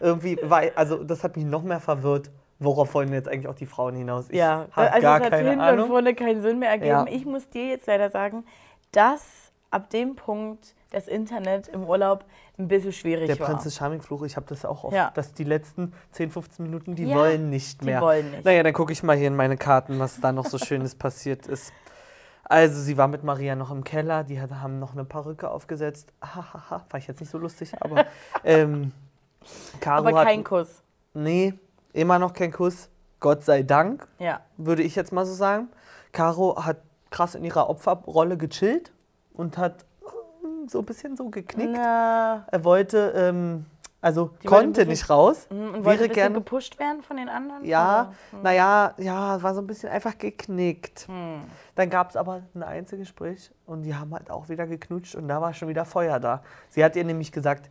irgendwie, 0.00 0.38
war, 0.42 0.62
also 0.76 1.02
das 1.02 1.24
hat 1.24 1.36
mich 1.36 1.44
noch 1.44 1.62
mehr 1.62 1.80
verwirrt. 1.80 2.30
worauf 2.60 2.94
wollen 2.94 3.12
jetzt 3.12 3.28
eigentlich 3.28 3.48
auch 3.48 3.54
die 3.54 3.66
Frauen 3.66 3.96
hinaus? 3.96 4.30
Ich 4.30 4.36
Ja, 4.36 4.66
also 4.74 5.00
gar 5.02 5.18
es 5.18 5.24
hat 5.24 5.30
keine 5.32 5.48
hinten 5.50 5.60
und 5.64 5.68
Ahnung. 5.68 5.88
vorne 5.88 6.14
keinen 6.14 6.40
Sinn 6.42 6.58
mehr 6.60 6.70
ergeben. 6.70 6.88
Ja. 6.90 7.06
Ich 7.08 7.24
muss 7.26 7.48
dir 7.48 7.66
jetzt 7.68 7.86
leider 7.86 8.10
sagen, 8.10 8.44
dass 8.92 9.50
ab 9.70 9.90
dem 9.90 10.14
Punkt 10.14 10.74
das 10.90 11.08
Internet 11.08 11.68
im 11.68 11.84
Urlaub 11.84 12.24
ein 12.58 12.68
bisschen 12.68 12.92
schwierig 12.92 13.28
Der 13.28 13.38
war. 13.40 13.46
Prinzess 13.48 13.76
Charming 13.76 14.02
Fluch, 14.02 14.22
ich 14.22 14.36
habe 14.36 14.46
das 14.48 14.64
auch 14.64 14.84
oft, 14.84 14.94
Ja. 14.94 15.10
dass 15.14 15.32
die 15.34 15.44
letzten 15.44 15.92
10, 16.12 16.30
15 16.30 16.64
Minuten, 16.64 16.94
die 16.96 17.04
Ja, 17.04 17.16
wollen 17.16 17.48
nicht 17.50 17.80
die 17.80 17.86
mehr. 17.86 18.00
wollen 18.00 18.30
nicht. 18.32 18.44
Naja, 18.44 18.62
dann 18.62 18.72
gucke 18.72 18.92
ich 18.92 19.02
mal 19.02 19.16
hier 19.16 19.28
in 19.28 19.36
meine 19.36 19.56
Karten, 19.56 19.98
was 19.98 20.20
da 20.20 20.32
noch 20.32 20.46
so 20.46 20.58
Schönes 20.58 20.94
passiert 20.96 21.46
ist. 21.46 21.72
Also, 22.44 22.80
sie 22.82 22.96
war 22.98 23.06
mit 23.06 23.22
Maria 23.22 23.54
noch 23.54 23.70
im 23.70 23.84
Keller, 23.84 24.24
die 24.24 24.40
hat, 24.40 24.50
haben 24.50 24.80
noch 24.80 24.92
eine 24.92 25.04
Perücke 25.04 25.48
aufgesetzt. 25.50 26.12
Hahaha, 26.20 26.84
war 26.90 26.98
ich 26.98 27.06
jetzt 27.06 27.20
nicht 27.20 27.30
so 27.30 27.38
lustig, 27.38 27.72
aber. 27.80 28.06
ähm, 28.44 28.92
Caro 29.80 30.08
Aber 30.08 30.18
hat, 30.18 30.26
kein 30.26 30.42
Kuss. 30.44 30.82
Nee, 31.14 31.54
immer 31.92 32.18
noch 32.18 32.32
kein 32.32 32.52
Kuss. 32.52 32.88
Gott 33.20 33.44
sei 33.44 33.62
Dank, 33.62 34.06
Ja. 34.18 34.40
würde 34.56 34.82
ich 34.82 34.96
jetzt 34.96 35.12
mal 35.12 35.24
so 35.26 35.34
sagen. 35.34 35.68
Caro 36.12 36.64
hat 36.64 36.78
krass 37.10 37.34
in 37.34 37.44
ihrer 37.44 37.68
Opferrolle 37.70 38.36
gechillt 38.36 38.90
und 39.34 39.56
hat 39.58 39.84
so 40.68 40.80
ein 40.80 40.84
bisschen 40.84 41.16
so 41.16 41.28
geknickt. 41.30 41.72
Na, 41.74 42.44
Er 42.50 42.64
wollte, 42.64 43.12
ähm, 43.16 43.66
also 44.00 44.30
Die 44.42 44.46
konnte 44.46 44.80
bisschen- 44.80 44.88
nicht 44.88 45.10
raus. 45.10 45.46
mm, 45.50 45.74
und 45.74 45.84
wollte 45.84 46.04
ein 46.04 46.12
gerne. 46.12 46.34
gepusht 46.36 46.78
werden 46.78 47.02
von 47.02 47.16
den 47.16 47.28
anderen? 47.28 47.64
Ja, 47.64 48.12
Oder? 48.32 48.42
naja, 48.42 48.94
ja, 48.98 49.42
war 49.42 49.54
so 49.54 49.60
ein 49.60 49.66
bisschen 49.66 49.90
einfach 49.90 50.16
geknickt. 50.16 51.06
Hm. 51.08 51.42
Dann 51.74 51.90
gab 51.90 52.10
es 52.10 52.16
aber 52.16 52.42
ein 52.54 52.62
Einzelgespräch 52.62 53.50
und 53.66 53.82
die 53.82 53.94
haben 53.94 54.12
halt 54.14 54.30
auch 54.30 54.48
wieder 54.48 54.66
geknutscht 54.66 55.14
und 55.16 55.28
da 55.28 55.40
war 55.40 55.52
schon 55.54 55.68
wieder 55.68 55.84
Feuer 55.84 56.18
da. 56.20 56.42
Sie 56.68 56.82
hat 56.84 56.96
ihr 56.96 57.04
nämlich 57.04 57.30
gesagt, 57.32 57.70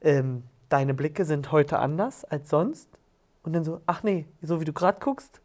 ähm, 0.00 0.44
deine 0.68 0.94
Blicke 0.94 1.24
sind 1.24 1.52
heute 1.52 1.78
anders 1.78 2.24
als 2.24 2.48
sonst. 2.50 2.88
Und 3.42 3.52
dann 3.52 3.62
so, 3.62 3.80
ach 3.86 4.02
nee, 4.02 4.26
so 4.42 4.60
wie 4.60 4.64
du 4.64 4.72
gerade 4.72 4.98
guckst, 4.98 5.40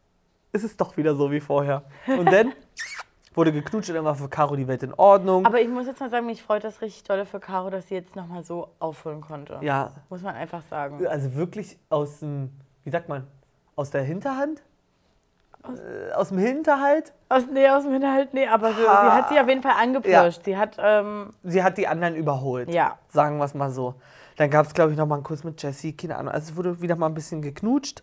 ist 0.53 0.63
es 0.63 0.75
doch 0.75 0.97
wieder 0.97 1.13
so 1.15 1.29
wie 1.31 1.39
vorher. 1.39 1.83
Und 2.07 2.25
dann 2.31 2.51
wurde 3.33 3.51
geknutscht 3.53 3.89
und 3.89 3.95
dann 3.95 4.05
war 4.05 4.15
für 4.15 4.27
Caro 4.29 4.55
die 4.55 4.67
Welt 4.67 4.83
in 4.83 4.93
Ordnung. 4.93 5.45
Aber 5.45 5.61
ich 5.61 5.69
muss 5.69 5.87
jetzt 5.87 5.99
mal 5.99 6.09
sagen, 6.09 6.25
mich 6.25 6.43
freut 6.43 6.63
das 6.63 6.81
richtig 6.81 7.03
toll 7.03 7.25
für 7.25 7.39
Caro, 7.39 7.69
dass 7.69 7.87
sie 7.87 7.95
jetzt 7.95 8.15
nochmal 8.15 8.43
so 8.43 8.69
aufholen 8.79 9.21
konnte. 9.21 9.57
ja, 9.61 9.91
Muss 10.09 10.21
man 10.21 10.35
einfach 10.35 10.61
sagen. 10.69 11.05
also 11.07 11.33
wirklich 11.35 11.77
aus 11.89 12.19
dem, 12.19 12.51
wie 12.83 12.89
sagt 12.89 13.07
man, 13.09 13.25
aus 13.75 13.89
der 13.89 14.03
Hinterhand? 14.03 14.61
Äh, 15.63 16.11
aus 16.13 16.29
dem 16.29 16.39
Hinterhalt? 16.39 17.13
Aus, 17.29 17.43
nee, 17.51 17.69
aus 17.69 17.83
dem 17.83 17.93
Hinterhalt, 17.93 18.33
nee, 18.33 18.47
aber 18.47 18.69
so, 18.73 18.81
sie 18.81 18.87
Ha. 18.87 19.13
hat 19.15 19.29
sie 19.29 19.39
auf 19.39 19.47
jeden 19.47 19.61
Fall 19.61 19.75
angepirscht. 19.79 20.43
Sie 20.43 20.57
hat, 20.57 20.75
ähm, 20.79 21.29
Sie 21.43 21.63
hat 21.63 21.77
die 21.77 21.87
anderen 21.87 22.15
überholt. 22.15 22.69
ja. 22.73 22.97
Sagen 23.09 23.37
wir 23.37 23.45
es 23.45 23.53
mal 23.53 23.69
so. 23.69 23.95
Dann 24.37 24.49
gab 24.49 24.65
es, 24.65 24.73
glaube 24.73 24.91
ich, 24.91 24.97
noch 24.97 25.05
mal 25.05 25.15
einen 25.15 25.23
Kuss 25.23 25.43
mit 25.43 25.61
Jessie, 25.61 25.95
keine 25.95 26.17
Ahnung. 26.17 26.33
Also 26.33 26.51
es 26.51 26.57
wurde 26.57 26.81
wieder 26.81 26.95
mal 26.95 27.05
ein 27.07 27.13
bisschen 27.13 27.41
geknutscht. 27.41 28.01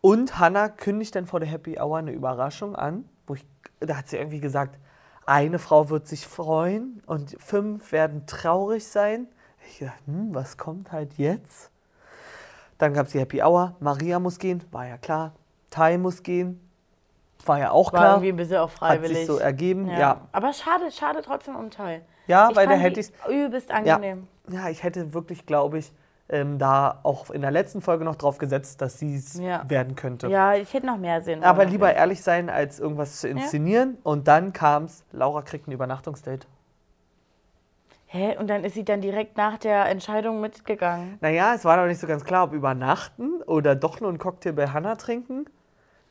Und 0.00 0.38
Hannah 0.38 0.68
kündigt 0.68 1.14
dann 1.16 1.26
vor 1.26 1.38
der 1.40 1.48
Happy 1.48 1.78
Hour 1.78 1.98
eine 1.98 2.12
Überraschung 2.12 2.74
an. 2.76 3.04
Wo 3.26 3.34
ich, 3.34 3.44
da 3.80 3.96
hat 3.96 4.08
sie 4.08 4.16
irgendwie 4.16 4.40
gesagt, 4.40 4.78
eine 5.26 5.58
Frau 5.58 5.90
wird 5.90 6.06
sich 6.06 6.26
freuen 6.26 7.02
und 7.06 7.36
fünf 7.40 7.92
werden 7.92 8.26
traurig 8.26 8.86
sein. 8.86 9.26
Ich 9.68 9.80
dachte, 9.80 10.06
hm, 10.06 10.34
was 10.34 10.56
kommt 10.56 10.92
halt 10.92 11.14
jetzt? 11.18 11.70
Dann 12.78 12.94
gab 12.94 13.06
es 13.06 13.12
die 13.12 13.20
Happy 13.20 13.42
Hour. 13.42 13.74
Maria 13.80 14.18
muss 14.20 14.38
gehen, 14.38 14.62
war 14.70 14.86
ja 14.86 14.98
klar. 14.98 15.32
Tai 15.70 15.98
muss 15.98 16.22
gehen, 16.22 16.60
war 17.44 17.58
ja 17.58 17.70
auch 17.70 17.92
War 17.92 18.00
klar. 18.00 18.12
irgendwie 18.14 18.28
ein 18.30 18.36
bisschen 18.36 18.58
auch 18.58 18.70
Hat 18.70 18.78
freiwillig. 18.78 19.18
sich 19.18 19.26
so 19.26 19.38
ergeben, 19.38 19.88
ja. 19.88 20.28
Aber 20.32 20.52
schade, 20.52 20.90
schade 20.90 21.22
trotzdem 21.22 21.56
um 21.56 21.70
Teil. 21.70 22.02
Ja, 22.26 22.50
ich 22.50 22.56
weil 22.56 22.66
da 22.66 22.74
hätte 22.74 23.00
ich 23.00 23.10
übelst 23.28 23.70
angenehm. 23.70 24.26
Ja, 24.48 24.68
ich 24.68 24.82
hätte 24.82 25.12
wirklich, 25.14 25.46
glaube 25.46 25.78
ich, 25.78 25.92
ähm, 26.28 26.58
da 26.58 27.00
auch 27.02 27.30
in 27.30 27.42
der 27.42 27.50
letzten 27.50 27.80
Folge 27.80 28.04
noch 28.04 28.16
drauf 28.16 28.38
gesetzt, 28.38 28.80
dass 28.82 28.98
sie 28.98 29.16
es 29.16 29.38
Ja. 29.38 29.68
werden 29.68 29.94
könnte. 29.94 30.28
Ja, 30.28 30.54
ich 30.54 30.72
hätte 30.74 30.86
noch 30.86 30.98
mehr 30.98 31.20
sehen 31.20 31.44
Aber 31.44 31.64
lieber 31.64 31.94
ehrlich 31.94 32.22
sein, 32.22 32.50
als 32.50 32.80
irgendwas 32.80 33.20
zu 33.20 33.28
inszenieren. 33.28 33.98
Und 34.02 34.26
dann 34.28 34.52
kam's, 34.52 35.04
Laura 35.12 35.42
kriegt 35.42 35.68
ein 35.68 35.72
Übernachtungsdate. 35.72 36.46
Hä? 38.06 38.36
Und 38.38 38.48
dann 38.48 38.64
ist 38.64 38.74
sie 38.74 38.84
dann 38.84 39.00
direkt 39.00 39.36
nach 39.36 39.58
der 39.58 39.88
Entscheidung 39.88 40.40
mitgegangen. 40.40 41.18
Naja, 41.20 41.54
es 41.54 41.64
war 41.64 41.76
noch 41.76 41.86
nicht 41.86 42.00
so 42.00 42.06
ganz 42.06 42.24
klar, 42.24 42.44
ob 42.44 42.52
übernachten 42.52 43.42
oder 43.42 43.74
doch 43.74 44.00
nur 44.00 44.08
einen 44.08 44.18
Cocktail 44.18 44.52
bei 44.52 44.68
Hannah 44.68 44.94
trinken. 44.96 45.46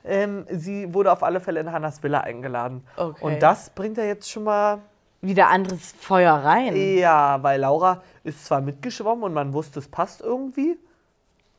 Ähm, 0.03 0.45
sie 0.49 0.93
wurde 0.93 1.11
auf 1.11 1.23
alle 1.23 1.39
Fälle 1.39 1.59
in 1.61 1.71
Hannas 1.71 2.03
Villa 2.03 2.21
eingeladen. 2.21 2.85
Okay. 2.95 3.23
Und 3.23 3.41
das 3.41 3.69
bringt 3.71 3.97
ja 3.97 4.03
jetzt 4.03 4.29
schon 4.29 4.43
mal 4.43 4.79
Wieder 5.25 5.47
anderes 5.47 5.93
Feuer 5.99 6.33
rein. 6.33 6.75
Ja, 6.75 7.41
weil 7.41 7.59
Laura 7.61 8.03
ist 8.23 8.45
zwar 8.45 8.61
mitgeschwommen 8.61 9.23
und 9.23 9.33
man 9.33 9.53
wusste, 9.53 9.79
es 9.79 9.87
passt 9.87 10.21
irgendwie. 10.21 10.77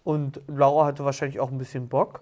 Und 0.05 0.41
Laura 0.47 0.87
hatte 0.87 1.05
wahrscheinlich 1.05 1.41
auch 1.41 1.51
ein 1.51 1.59
bisschen 1.59 1.89
Bock. 1.89 2.21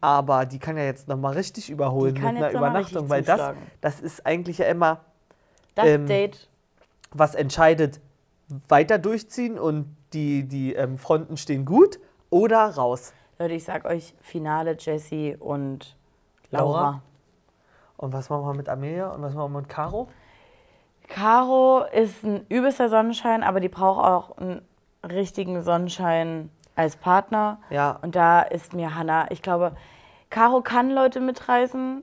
Aber 0.00 0.46
die 0.46 0.58
kann 0.58 0.78
ja 0.78 0.84
jetzt 0.84 1.06
nochmal 1.06 1.34
richtig 1.34 1.68
überholen 1.68 2.14
mit 2.14 2.24
einer 2.24 2.50
Übernachtung. 2.50 3.10
Weil 3.10 3.22
das, 3.22 3.54
das 3.82 4.00
ist 4.00 4.24
eigentlich 4.24 4.56
ja 4.56 4.66
immer, 4.66 5.00
Das 5.74 5.86
ähm, 5.86 6.06
Date. 6.06 6.48
was 7.10 7.34
entscheidet, 7.34 8.00
weiter 8.68 8.98
durchziehen 8.98 9.58
und 9.58 9.94
die, 10.14 10.44
die 10.48 10.72
ähm, 10.74 10.96
Fronten 10.96 11.36
stehen 11.36 11.66
gut 11.66 11.98
oder 12.30 12.64
raus. 12.70 13.12
Leute, 13.38 13.52
ich 13.52 13.64
sag 13.64 13.84
euch, 13.84 14.14
Finale 14.22 14.76
Jessie 14.78 15.36
und 15.38 15.94
Laura. 16.50 16.80
Laura? 16.80 17.02
Und 17.98 18.12
was 18.14 18.30
machen 18.30 18.46
wir 18.46 18.54
mit 18.54 18.70
Amelia 18.70 19.10
und 19.10 19.20
was 19.22 19.34
machen 19.34 19.52
wir 19.52 19.60
mit 19.60 19.68
Caro? 19.68 20.08
Caro 21.08 21.84
ist 21.92 22.24
ein 22.24 22.46
übelster 22.48 22.88
Sonnenschein, 22.88 23.42
aber 23.42 23.60
die 23.60 23.68
braucht 23.68 24.04
auch 24.04 24.38
einen 24.38 24.62
richtigen 25.08 25.62
Sonnenschein 25.62 26.50
als 26.76 26.96
Partner. 26.96 27.58
Ja. 27.70 27.98
Und 28.02 28.16
da 28.16 28.40
ist 28.42 28.72
mir 28.72 28.94
Hannah, 28.94 29.30
ich 29.30 29.42
glaube, 29.42 29.76
Caro 30.30 30.60
kann 30.62 30.90
Leute 30.90 31.20
mitreißen, 31.20 32.02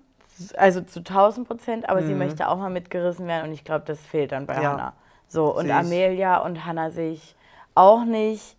also 0.55 0.81
zu 0.81 0.99
1000 0.99 1.47
Prozent, 1.47 1.89
aber 1.89 2.03
sie 2.03 2.13
möchte 2.15 2.47
auch 2.47 2.57
mal 2.57 2.69
mitgerissen 2.69 3.27
werden 3.27 3.47
und 3.47 3.53
ich 3.53 3.63
glaube, 3.65 3.83
das 3.85 3.99
fehlt 3.99 4.31
dann 4.31 4.45
bei 4.45 4.55
Mhm. 4.57 4.61
Ja. 4.63 4.71
Hannah. 4.71 4.93
So, 5.27 5.55
und 5.55 5.65
ich. 5.65 5.73
Amelia 5.73 6.37
und 6.37 6.65
Hannah 6.65 6.91
sehe 6.91 7.11
ich 7.11 7.35
auch 7.75 8.03
nicht. 8.05 8.57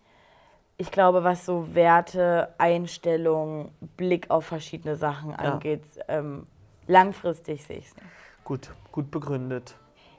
Ich 0.77 0.91
glaube, 0.91 1.23
was 1.23 1.45
so 1.45 1.73
Werte, 1.75 2.53
Einstellung, 2.57 3.71
Blick 3.97 4.29
auf 4.29 4.45
verschiedene 4.45 4.95
Sachen 4.95 5.35
angeht, 5.35 5.83
ähm, 6.07 6.47
langfristig 6.87 7.63
sehe 7.63 7.77
ich 7.77 7.87
es 7.87 7.95
nicht. 7.95 8.07
Gut, 8.43 8.71
gut 8.91 9.11
begründet. 9.11 9.75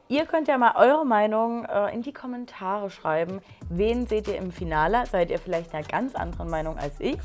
Ihr 0.09 0.27
könnt 0.27 0.49
ja 0.49 0.59
mal 0.59 0.75
eure 0.77 1.07
Meinung 1.07 1.65
äh, 1.65 1.95
in 1.95 2.03
die 2.03 2.13
Kommentare 2.13 2.91
schreiben. 2.91 3.41
Wen 3.71 4.07
seht 4.07 4.29
ihr 4.29 4.37
im 4.37 4.53
Finale? 4.53 5.05
Seid 5.11 5.31
ihr 5.31 5.39
vielleicht 5.39 5.75
einer 5.75 5.87
ganz 5.87 6.15
anderen 6.15 6.51
Meinung 6.51 6.77
als 6.77 7.01
ich? 7.01 7.19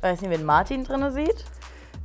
Weiß 0.00 0.20
nicht, 0.20 0.30
wen 0.30 0.44
Martin 0.44 0.84
drinne 0.84 1.10
sieht. 1.10 1.44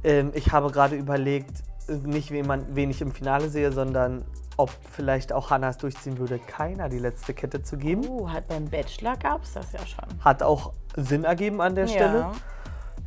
Ähm, 0.04 0.32
ich 0.34 0.52
habe 0.52 0.72
gerade 0.72 0.96
überlegt, 0.96 1.64
nicht 1.88 2.32
wen, 2.32 2.48
man, 2.48 2.66
wen 2.76 2.90
ich 2.90 3.02
im 3.02 3.12
Finale 3.12 3.50
sehe, 3.50 3.72
sondern 3.72 4.26
ob 4.58 4.72
vielleicht 4.92 5.32
auch 5.32 5.52
Hannah 5.52 5.70
es 5.70 5.78
durchziehen 5.78 6.18
würde, 6.18 6.40
keiner 6.40 6.90
die 6.90 7.00
letzte 7.00 7.36
Kette 7.36 7.62
zu 7.62 7.78
geben. 7.78 8.08
Uh, 8.08 8.32
hat 8.32 8.48
beim 8.48 8.66
Bachelor 8.66 9.18
gab 9.18 9.44
es 9.44 9.54
das 9.54 9.74
ja 9.74 9.86
schon. 9.86 10.06
Hat 10.24 10.42
auch 10.42 10.74
Sinn 10.96 11.24
ergeben 11.24 11.62
an 11.62 11.76
der 11.76 11.88
Stelle. 11.88 12.32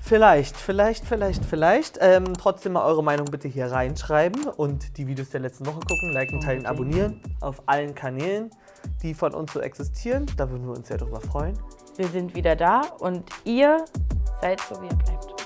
Vielleicht, 0.01 0.57
vielleicht, 0.57 1.05
vielleicht, 1.05 1.45
vielleicht. 1.45 1.99
Ähm, 2.01 2.25
trotzdem 2.39 2.73
mal 2.73 2.85
eure 2.85 3.03
Meinung 3.03 3.27
bitte 3.27 3.49
hier 3.49 3.67
reinschreiben 3.67 4.47
und 4.47 4.97
die 4.97 5.07
Videos 5.07 5.31
der 5.31 5.41
letzten 5.41 5.67
Woche 5.67 5.81
gucken, 5.81 6.13
liken, 6.13 6.41
teilen, 6.41 6.67
Unbedingt. 6.67 6.67
abonnieren 6.69 7.21
auf 7.41 7.63
allen 7.67 7.95
Kanälen, 7.95 8.51
die 9.03 9.13
von 9.13 9.35
uns 9.35 9.53
so 9.53 9.61
existieren. 9.61 10.27
Da 10.37 10.49
würden 10.51 10.67
wir 10.67 10.77
uns 10.77 10.89
sehr 10.89 10.99
drüber 10.99 11.21
freuen. 11.21 11.59
Wir 11.97 12.09
sind 12.09 12.35
wieder 12.35 12.57
da 12.57 12.83
und 13.01 13.29
ihr 13.45 13.85
seid 14.41 14.61
so, 14.61 14.81
wie 14.81 14.87
ihr 14.87 14.97
bleibt. 14.97 15.38